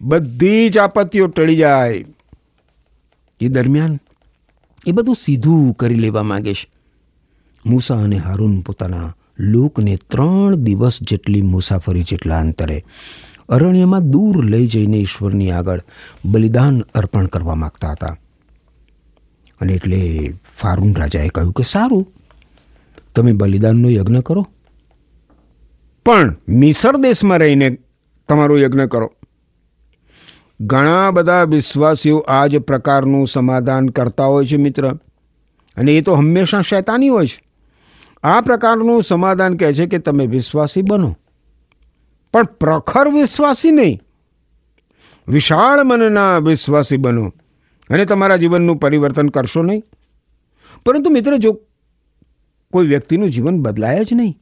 બધી 0.00 0.68
જ 0.68 0.78
આપત્તિઓ 0.78 1.26
ટળી 1.26 1.56
જાય. 1.56 2.04
એ 3.40 3.48
દરમિયાન 3.48 3.98
એ 4.86 4.92
બધું 4.92 5.16
સીધું 5.16 5.72
કરી 5.72 5.94
લેવા 5.94 6.22
માંગે 6.22 6.54
છે. 6.54 6.70
મૂસા 7.66 7.96
અને 7.96 8.16
હારૂન 8.16 8.60
પોતાના 8.60 9.14
લોકને 9.38 9.98
ત્રણ 10.08 10.54
દિવસ 10.54 10.98
જેટલી 11.02 11.42
મુસાફરી 11.42 12.02
જેટલા 12.02 12.40
અંતરે 12.40 12.84
અરણ્યમાં 13.48 14.10
દૂર 14.10 14.44
લઈ 14.44 14.66
જઈને 14.66 14.96
ઈશ્વરની 14.96 15.50
આગળ 15.50 15.82
બલિદાન 16.24 16.80
અર્પણ 16.80 17.26
કરવા 17.26 17.54
માગતા 17.54 17.90
હતા. 17.90 18.16
અને 19.60 19.72
એટલે 19.72 20.34
ફારૂન 20.58 20.94
રાજાએ 20.94 21.28
કહ્યું 21.28 21.52
કે 21.52 21.62
સારું, 21.62 22.14
તમે 23.14 23.32
બલિદાનનો 23.32 23.90
યજ્ઞ 23.90 24.18
કરો. 24.18 24.46
પણ 26.04 26.36
મિસર 26.48 26.96
દેશમાં 26.96 27.38
રહીને 27.38 27.78
તમારો 28.28 28.58
યજ્ઞ 28.58 28.84
કરો. 28.86 29.12
ઘણા 30.60 31.10
બધા 31.10 31.42
વિશ્વાસીઓ 31.42 32.18
આ 32.18 32.46
જ 32.46 32.58
પ્રકારનું 32.58 33.26
સમાધાન 33.26 33.88
કરતા 33.88 34.24
હોય 34.24 34.46
છે 34.46 34.56
મિત્ર. 34.56 34.94
અને 35.76 35.92
એ 35.92 36.00
તો 36.00 36.14
હંમેશા 36.14 36.60
શૈતાની 36.60 37.08
હોય 37.08 37.26
છે. 37.26 37.42
આ 38.22 38.40
પ્રકારનું 38.40 39.02
સમાધાન 39.02 39.56
કહે 39.56 39.74
છે 39.74 39.86
કે 39.86 39.98
તમે 39.98 40.26
વિશ્વાસી 40.26 40.82
બનો. 40.82 41.16
પણ 42.32 42.42
પ્રખર 42.44 43.08
વિશ્વાસી 43.08 43.70
નહીં. 43.70 44.02
વિશાળ 45.28 45.84
મનના 45.84 46.38
વિશ્વાસી 46.38 46.96
બનો. 46.96 47.32
અને 47.90 48.04
તમારા 48.04 48.36
જીવનનું 48.36 48.76
પરિવર્તન 48.76 49.28
કરશો 49.28 49.62
નહીં? 49.62 49.82
પરંતુ 50.86 51.10
મિત્ર, 51.10 51.36
જો 51.36 51.60
કોઈ 52.72 52.86
વ્યક્તિનું 52.86 53.30
જીવન 53.30 53.62
બદલાય 53.62 54.04
જ 54.04 54.14
નહીં, 54.14 54.38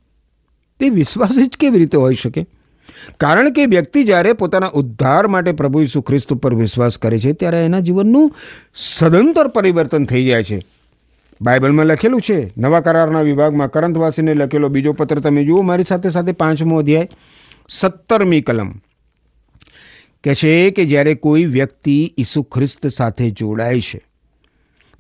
તે 0.81 0.89
વિશ્વાસ 0.89 1.39
જ 1.39 1.57
કેવી 1.57 1.79
રીતે 1.79 1.99
હોઈ 1.99 2.15
શકે? 2.15 2.47
કારણ 3.21 3.51
કે 3.51 3.67
વ્યક્તિ 3.67 4.05
જ્યારે 4.05 4.33
પોતાના 4.33 4.71
ઉદ્ધાર 4.75 5.27
માટે 5.27 5.53
પ્રભુ 5.53 5.81
ઈસુ 5.81 6.01
ખ્રિસ્ત 6.01 6.33
ઉપર 6.33 6.55
વિશ્વાસ 6.55 6.99
કરે 6.99 7.19
છે, 7.19 7.33
ત્યારે 7.33 7.65
એના 7.65 7.81
જીવનનું 7.81 8.33
સદંતર 8.75 9.49
પરિવર્તન 9.49 10.05
થઈ 10.05 10.25
જાય 10.25 10.43
છે. 10.43 10.63
બાઇબલમાં 11.41 11.87
લખેલું 11.87 12.21
છે, 12.21 12.53
નવા 12.59 12.81
કરારના 12.81 13.21
વિભાગમાં 13.21 13.71
કરંતવાસીને 13.71 14.35
લખેલો 14.35 14.69
બીજો 14.69 14.93
પત્ર 14.93 15.21
તમે 15.21 15.45
જુઓ, 15.45 15.63
મારી 15.63 15.85
સાથે 15.85 16.11
સાથે 16.11 16.33
પાંચમો 16.33 16.79
અધ્યાય, 16.79 17.09
સત્તરમી 17.69 18.41
કલમ. 18.41 18.71
કે 20.25 20.35
છે 20.35 20.71
કે 20.71 20.85
જ્યારે 20.85 21.15
કોઈ 21.15 21.45
વ્યક્તિ 21.45 22.15
ઈસુ 22.19 22.43
ખ્રિસ્ત 22.43 22.87
સાથે 22.87 23.31
જોડાય 23.31 23.81
છે, 23.81 24.01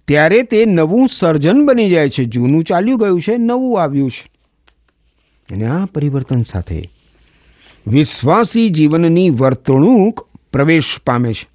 ત્યારે 0.09 0.43
તે 0.43 0.65
નવું 0.65 1.09
સર્જન 1.09 1.67
બની 1.67 1.91
જાય 1.91 2.09
છે. 2.09 2.25
જૂનું 2.25 2.65
ચાલ્યું 2.65 2.99
ગયું 2.99 3.21
છે, 3.21 3.37
નવું 3.37 3.83
આવ્યું 3.83 4.11
છે. 4.11 4.31
અને 5.55 5.67
આ 5.67 5.85
પરિવર્તન 5.85 6.43
સાથે 6.43 6.91
વિશ્વાસી 7.87 8.71
જીવનની 8.71 9.31
વર્તણૂક 9.31 10.29
પ્રવેશ 10.53 11.01
પામે 11.07 11.33
છે. 11.33 11.49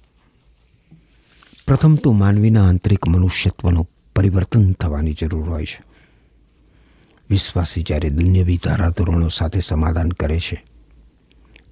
પ્રથમ 1.66 1.94
તો 1.94 2.12
માનવીના 2.12 2.68
આંતરિક 2.68 3.08
મનુષ્યત્વનું 3.08 3.90
પરિવર્તન 4.16 4.72
થવાની 4.72 5.12
જરૂર 5.12 5.50
હોય 5.50 5.64
છે. 5.64 5.82
વિશ્વાસી 7.30 7.82
જ્યારે 7.82 8.10
દુન્યવી 8.10 8.60
ધારાધોરણો 8.64 9.28
સાથે 9.28 9.60
સમાધાન 9.60 10.08
કરે 10.08 10.38
છે 10.38 10.69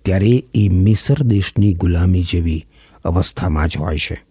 ત્યારે 0.08 0.44
એ 0.54 0.68
મિસર 0.68 1.22
દેશની 1.22 1.74
ગુલામી 1.74 2.22
જેવી 2.22 2.66
અવસ્થામાં 3.04 3.68
જ 3.68 3.76
હોય 3.76 3.98
છે. 3.98 4.24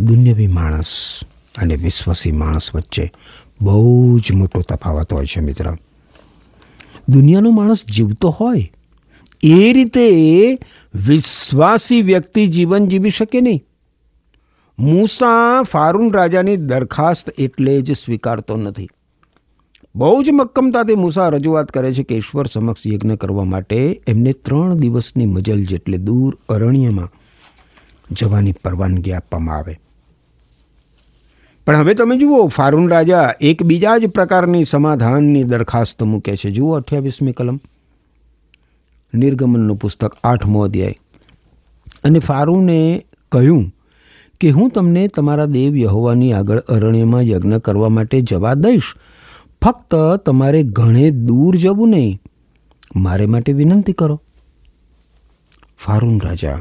દુન્યવી 0.00 0.46
માણસ 0.46 1.20
અને 1.58 1.76
વિશ્વાસી 1.76 2.32
માણસ 2.32 2.74
વચ્ચે 2.74 3.12
બહુ 3.60 4.18
જ 4.18 4.32
મોટો 4.32 4.60
તફાવત 4.60 5.12
હોય 5.12 5.26
છે 5.26 5.40
મિત્ર. 5.40 5.76
દુનિયાનો 7.08 7.50
માણસ 7.50 7.84
જીવતો 7.86 8.28
હોય, 8.28 8.72
એ 9.42 9.72
રીતે 9.72 10.08
વિશ્વાસી 10.94 12.02
વ્યક્તિ 12.02 12.46
જીવન 12.46 12.88
જીવી 12.88 13.10
શકે 13.10 13.40
નહીં. 13.40 13.64
મૂસા 14.78 15.62
ફારૂન 15.62 16.12
રાજાની 16.12 16.56
દરખાસ્ત 16.56 17.30
એટલે 17.38 17.82
જ 17.82 17.92
સ્વીકારતો 17.92 18.56
નથી. 18.56 18.88
બહુ 19.96 20.22
જ 20.22 20.30
મક્કમતાથી 20.30 20.94
મૂસા 20.94 21.28
રજૂઆત 21.28 21.68
કરે 21.68 21.94
છે 21.94 22.02
કે 22.02 22.16
ઈશ્વર 22.16 22.46
સમક્ષ 22.46 22.86
યજ્ઞ 22.86 23.14
કરવા 23.14 23.44
માટે 23.44 24.02
એમને 24.06 24.32
ત્રણ 24.32 24.74
દિવસની 24.74 25.26
મજલ 25.26 25.64
જેટલે 25.64 25.98
દૂર 25.98 26.38
અરણ્યમાં 26.48 27.08
જવાની 28.10 28.52
પરવાનગી 28.52 29.12
આપવામાં 29.12 29.56
આવે. 29.56 29.80
પણ 31.66 31.76
હવે 31.76 31.94
તમે 31.94 32.16
જુઓ, 32.16 32.46
ફારૂન 32.46 32.88
રાજા 32.88 33.30
એક 33.40 33.62
બીજા 33.62 33.98
જ 33.98 34.06
પ્રકારની 34.06 34.64
સમાધાનની 34.64 35.44
દરખાસ્ત 35.44 36.02
મૂકે 36.02 36.36
છે. 36.36 36.50
જુઓ 36.50 36.72
અઠ્યાવીસમી 36.72 37.32
કલમ. 37.32 37.60
નિર્ગમનનું 39.14 39.76
પુસ્તક 39.76 40.16
આઠમો 40.24 40.60
અધ્યાય. 40.60 40.98
અને 42.04 42.18
ફારૂને 42.18 43.06
કહ્યું 43.32 43.74
કે 44.40 44.50
હું 44.50 44.70
તમને 44.70 45.08
તમારા 45.08 45.44
દેવ 45.44 45.76
યહોવાની 45.76 46.32
આગળ 46.32 46.58
અરણ્યમાં 46.58 47.20
યજ્ઞ 47.20 47.56
કરવા 47.56 47.88
માટે 47.88 48.20
જવા 48.20 48.54
દઈશ. 48.54 48.94
ફક્ત 49.64 49.94
તમારે 50.26 50.62
ઘણે 50.62 51.10
દૂર 51.10 51.56
જવું 51.56 51.90
નહીં. 51.90 52.18
મારે 52.96 53.26
માટે 53.26 53.52
વિનંતી 53.52 53.92
કરો. 53.92 54.22
ફારૂન 55.78 56.20
રાજા, 56.20 56.58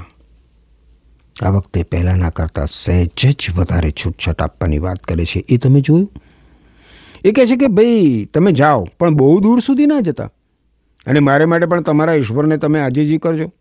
આ 1.42 1.50
વખતે 1.50 1.84
પહેલાંના 1.84 2.30
કરતાં 2.30 2.68
સહેજ 2.68 3.10
જ 3.26 3.50
વધારે 3.56 3.92
છૂટછાટ 3.92 4.42
આપવાની 4.42 4.80
વાત 4.80 4.98
કરે 4.98 5.26
છે. 5.26 5.46
એ 5.50 5.58
તમે 5.58 5.82
જોયું? 5.82 6.12
એ 7.26 7.32
કહે 7.32 7.46
છે 7.46 7.56
કે 7.56 7.68
ભાઈ, 7.68 8.30
તમે 8.34 8.52
જાઓ, 8.52 8.88
પણ 9.00 9.14
બહુ 9.14 9.40
દૂર 9.40 9.60
સુધી 9.60 9.86
ના 9.86 10.00
જતા. 10.00 10.30
અને 11.06 11.20
મારે 11.20 11.46
માટે 11.46 11.66
પણ 11.66 11.82
તમારા 11.82 12.14
ઈશ્વરને 12.14 12.58
તમે 12.58 12.82
આજીજી 12.82 13.18
કરજો. 13.18 13.54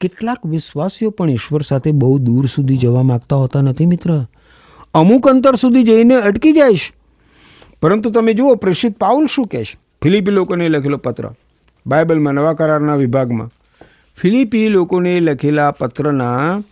કેટલાક 0.00 0.46
વિશ્વાસીઓ 0.46 1.10
પણ 1.10 1.30
ઈશ્વર 1.30 1.62
સાથે 1.62 1.92
બહુ 1.92 2.18
દૂર 2.18 2.46
સુધી 2.46 2.76
જવા 2.76 3.02
માગતા 3.02 3.36
હોતા 3.36 3.60
નથી 3.60 3.86
મિત્ર. 3.86 4.26
અમુક 4.94 5.28
અંતર 5.28 5.54
સુધી 5.54 5.82
જઈને 5.82 6.14
અટકી 6.14 6.52
જઈશ 6.52 6.92
પરંતુ 7.82 8.10
તમે 8.10 8.34
જુઓ, 8.34 8.54
પ્રેષિત 8.54 8.98
પાઉલ 8.98 9.26
શું 9.26 9.46
કહે 9.46 9.64
છે? 9.64 9.78
ફિલિપી 10.02 10.30
લોકોને 10.30 10.68
લખેલો 10.68 10.96
પત્ર. 10.96 11.32
બાઇબલમાં, 11.86 12.34
નવા 12.34 12.52
કરારના 12.52 12.94
વિભાગમાં. 12.94 13.50
ફિલિપી 14.18 14.68
લોકોને 14.68 15.20
લખેલા 15.20 15.70
પત્રના 15.70 16.62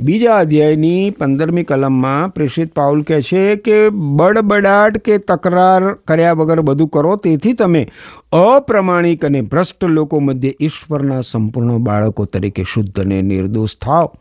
બીજા 0.00 0.36
અધ્યાયની 0.36 1.10
પંદરમી 1.10 1.62
કલમમાં 1.62 2.28
પ્રેષિત 2.28 2.74
પાઉલ 2.74 3.02
કહે 3.02 3.22
છે 3.22 3.56
કે, 3.56 3.88
બડબડાટ 3.88 4.98
કે 4.98 5.18
તકરાર 5.18 5.94
કર્યા 5.94 6.32
વગર 6.32 6.60
બધું 6.60 6.88
કરો, 6.88 7.16
તેથી 7.16 7.52
તમે 7.52 7.88
અપ્રમાણિક 8.32 9.24
અને 9.24 9.40
ભ્રષ્ટ 9.40 9.84
લોકો 9.84 10.20
મધ્યે 10.20 10.56
ઈશ્વરના 10.60 11.20
સંપૂર્ણ 11.20 11.78
બાળકો 11.78 12.24
તરીકે 12.24 12.62
શુદ્ધ 12.62 13.00
અને 13.00 13.22
નિર્દોષ 13.22 13.76
થાવ 13.76 14.12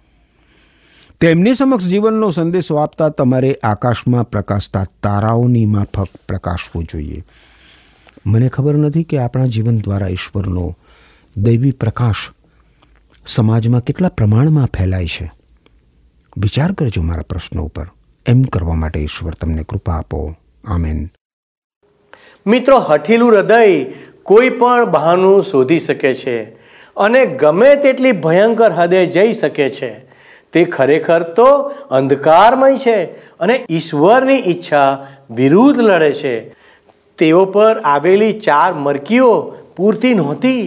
તેમની 1.21 1.55
સમક્ષ 1.55 1.87
જીવનનો 1.87 2.29
સંદેશો 2.29 2.75
આપતા 2.75 3.09
તમારે 3.09 3.59
આકાશમાં 3.63 4.29
પ્રકાશતા 4.29 4.85
તારાઓની 5.03 5.65
માફક 5.65 6.07
પ્રકાશવું 6.27 6.83
જોઈએ. 6.83 7.23
મને 8.25 8.49
ખબર 8.49 8.75
નથી 8.75 9.03
કે 9.03 9.17
આપણા 9.17 9.45
જીવન 9.45 9.79
દ્વારા 9.79 10.07
ઈશ્વરનો 10.07 10.75
દૈવી 11.37 11.71
પ્રકાશ 11.71 12.15
સમાજમાં 13.25 13.81
કેટલા 13.81 14.09
પ્રમાણમાં 14.09 14.65
ફેલાય 14.65 15.05
છે. 15.05 15.31
વિચાર 16.37 16.71
કરજો 16.71 17.01
મારા 17.01 17.21
પ્રશ્નો 17.21 17.63
ઉપર. 17.63 17.87
એમ 18.25 18.41
કરવા 18.41 18.73
માટે 18.73 18.99
ઈશ્વર 18.99 19.33
તમને 19.33 19.63
કૃપા 19.63 19.93
આપો. 19.93 20.35
આમેન. 20.67 21.09
મિત્રો, 22.47 22.79
હઠીલું 22.79 23.31
હૃદય 23.31 23.83
કોઈ 24.23 24.49
પણ 24.49 24.91
બહાનું 24.91 25.43
શોધી 25.43 25.79
શકે 25.79 26.13
છે 26.13 26.43
અને 26.97 27.25
ગમે 27.25 27.75
તેટલી 27.75 28.11
ભયંકર 28.11 28.71
હદે 28.71 29.05
જઈ 29.05 29.33
શકે 29.33 29.69
છે. 29.69 30.06
તે 30.57 30.65
ખરેખર 30.65 31.23
તો 31.39 31.47
અંધકારમય 31.91 32.77
છે 32.77 32.97
અને 33.39 33.55
ઈશ્વરની 33.69 34.43
ઈચ્છા 34.47 34.85
વિરુદ્ધ 35.31 35.79
લડે 35.79 36.13
છે. 36.13 36.35
તેઓ 37.17 37.45
પર 37.45 37.79
આવેલી 37.85 38.33
ચાર 38.39 38.73
મરકીઓ 38.73 39.31
પૂરતી 39.77 40.13
નહોતી, 40.13 40.61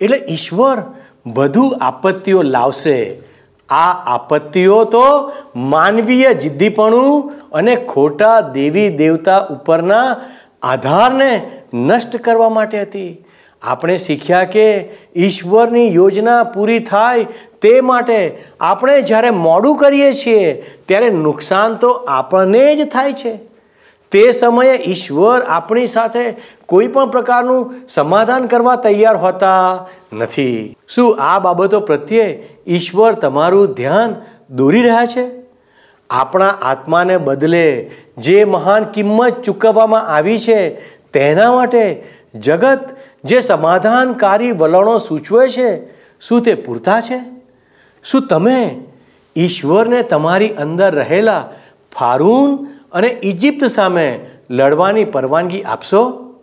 એટલે 0.00 0.18
ઈશ્વર 0.30 0.82
વધુ 1.26 1.64
આપત્તિઓ 1.80 2.42
લાવશે. 2.42 2.98
આ 3.68 3.92
આપત્તિઓ 4.14 4.78
તો 4.84 5.04
માનવીય 5.56 6.32
જિદ્દીપણું 6.34 7.32
અને 7.52 7.76
ખોટા 7.76 8.40
દેવી 8.54 8.88
દેવતા 8.96 9.38
ઉપરના 9.50 10.16
આધારને 10.62 11.30
નષ્ટ 11.74 12.16
કરવા 12.16 12.48
માટે 12.48 12.82
હતી. 12.82 13.12
આપણે 13.62 13.96
શીખ્યા 13.96 14.44
કે 14.44 14.66
ઈશ્વરની 15.16 15.94
યોજના 15.94 16.44
પૂરી 16.44 16.78
થાય 16.78 17.26
તે 17.64 17.80
માટે 17.80 18.44
આપણે 18.60 19.02
જ્યારે 19.02 19.30
મોડું 19.30 19.76
કરીએ 19.76 20.12
છીએ, 20.12 20.62
ત્યારે 20.88 21.10
નુકસાન 21.10 21.74
તો 21.74 21.90
આપણને 21.90 22.76
જ 22.76 22.88
થાય 22.88 23.12
છે. 23.12 23.36
તે 24.12 24.32
સમયે 24.32 24.74
ઈશ્વર 24.86 25.42
આપણી 25.42 25.86
સાથે 25.86 26.34
કોઈ 26.66 26.86
પણ 26.86 27.10
પ્રકારનું 27.10 27.74
સમાધાન 27.88 28.46
કરવા 28.46 28.76
તૈયાર 28.76 29.16
હોતા 29.16 29.86
નથી. 30.12 30.76
શું 30.88 31.16
આ 31.20 31.38
બાબતો 31.38 31.80
પ્રત્યે 31.80 32.48
ઈશ્વર 32.66 33.12
તમારું 33.12 33.66
ધ્યાન 33.66 34.14
દોરી 34.50 34.82
રહ્યા 34.82 35.06
છે? 35.06 35.30
આપણા 36.10 36.48
આત્માને 36.48 37.16
બદલે 37.16 37.90
જે 38.18 38.44
મહાન 38.44 38.84
કિંમત 38.84 39.42
ચૂકવવામાં 39.42 40.08
આવી 40.08 40.38
છે, 40.38 40.74
તેના 41.12 41.52
માટે 41.52 42.02
જગત 42.34 42.80
જે 43.24 43.40
સમાધાનકારી 43.40 44.52
વલણો 44.52 44.98
સૂચવે 44.98 45.48
છે, 45.48 45.86
શું 46.20 46.42
તે 46.42 46.54
પૂરતા 46.54 47.00
છે? 47.00 47.34
શું 48.04 48.26
તમે 48.26 48.80
ઈશ્વરને 49.36 50.02
તમારી 50.02 50.48
અંદર 50.48 50.94
રહેલા 50.94 51.48
ફારૂન 51.98 52.66
અને 52.92 53.20
ઇજિપ્ત 53.22 53.64
સામે 53.64 54.30
લડવાની 54.50 55.04
પરવાનગી 55.04 55.62
આપશો? 55.62 56.34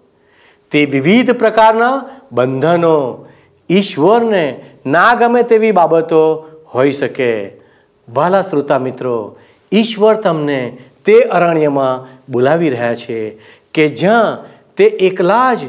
તે 0.72 0.86
વિવિધ 0.86 1.32
પ્રકારના 1.32 2.10
બંધનો 2.32 3.28
ઈશ્વરને 3.70 4.66
ના 4.86 5.16
ગમે 5.16 5.44
તેવી 5.44 5.72
બાબતો 5.72 6.50
હોઈ 6.76 6.92
શકે. 6.92 7.52
વાલા 8.14 8.42
શ્રોતા 8.42 8.78
મિત્રો, 8.78 9.38
ઈશ્વર 9.74 10.14
તમને 10.14 10.78
તે 11.06 11.20
અરણ્યમાં 11.20 12.22
બોલાવી 12.30 12.70
રહ્યા 12.70 12.96
છે 12.96 13.38
કે 13.74 13.88
જ્યાં 13.88 14.38
તે 14.78 14.84
એકલા 14.84 15.54
જ 15.54 15.60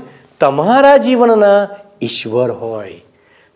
તમારા 0.40 0.96
જીવનના 0.96 1.68
ઈશ્વર 2.02 2.50
હોય. 2.50 3.00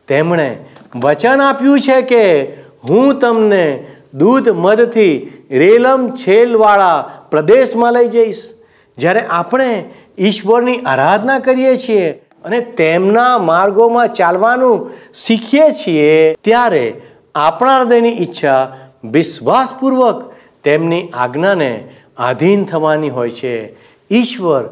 તેમણે 0.09 0.65
વચન 1.01 1.41
આપ્યું 1.41 1.81
છે 1.81 2.03
કે 2.03 2.45
હું 2.89 3.19
તમને 3.19 3.87
દૂધ 4.15 4.49
મધથી 4.49 5.33
રેલમ 5.51 6.11
છેલવાળા 6.11 7.11
પ્રદેશમાં 7.31 7.93
લઈ 7.93 8.09
જઈશ. 8.09 8.51
જ્યારે 8.99 9.21
આપણે 9.21 9.85
ઈશ્વરની 10.19 10.79
આરાધના 10.79 11.39
કરીએ 11.39 11.77
છીએ 11.77 12.11
અને 12.45 12.61
તેમના 12.61 13.39
માર્ગોમાં 13.39 14.09
ચાલવાનું 14.09 14.91
શીખીએ 15.15 15.71
છીએ, 15.71 16.35
ત્યારે 16.35 17.01
આપણા 17.35 17.79
હૃદયની 17.79 18.09
ઈચ્છા 18.09 18.77
વિશ્વાસપૂર્વક 19.05 20.33
તેમની 20.65 21.09
આજ્ઞાને 21.15 21.89
આધીન 22.17 22.65
થવાની 22.65 23.11
હોય 23.11 23.31
છે. 23.31 23.77
ઈશ્વર 24.11 24.63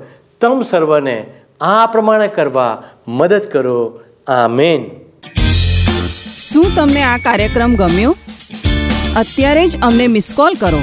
તમ 0.40 0.60
સર્વને 0.60 1.26
આ 1.60 1.86
પ્રમાણે 1.86 2.28
કરવા 2.28 2.82
મદદ 3.08 3.42
કરો. 3.52 4.00
આમેન. 4.26 5.03
શું 6.54 6.74
તમને 6.74 7.02
આ 7.02 7.18
કાર્યક્રમ 7.18 7.76
ગમ્યો? 7.76 8.16
અત્યારે 9.16 9.68
જ 9.68 9.78
અમને 9.82 10.06
મિસ 10.06 10.34
કોલ 10.36 10.54
કરો. 10.54 10.78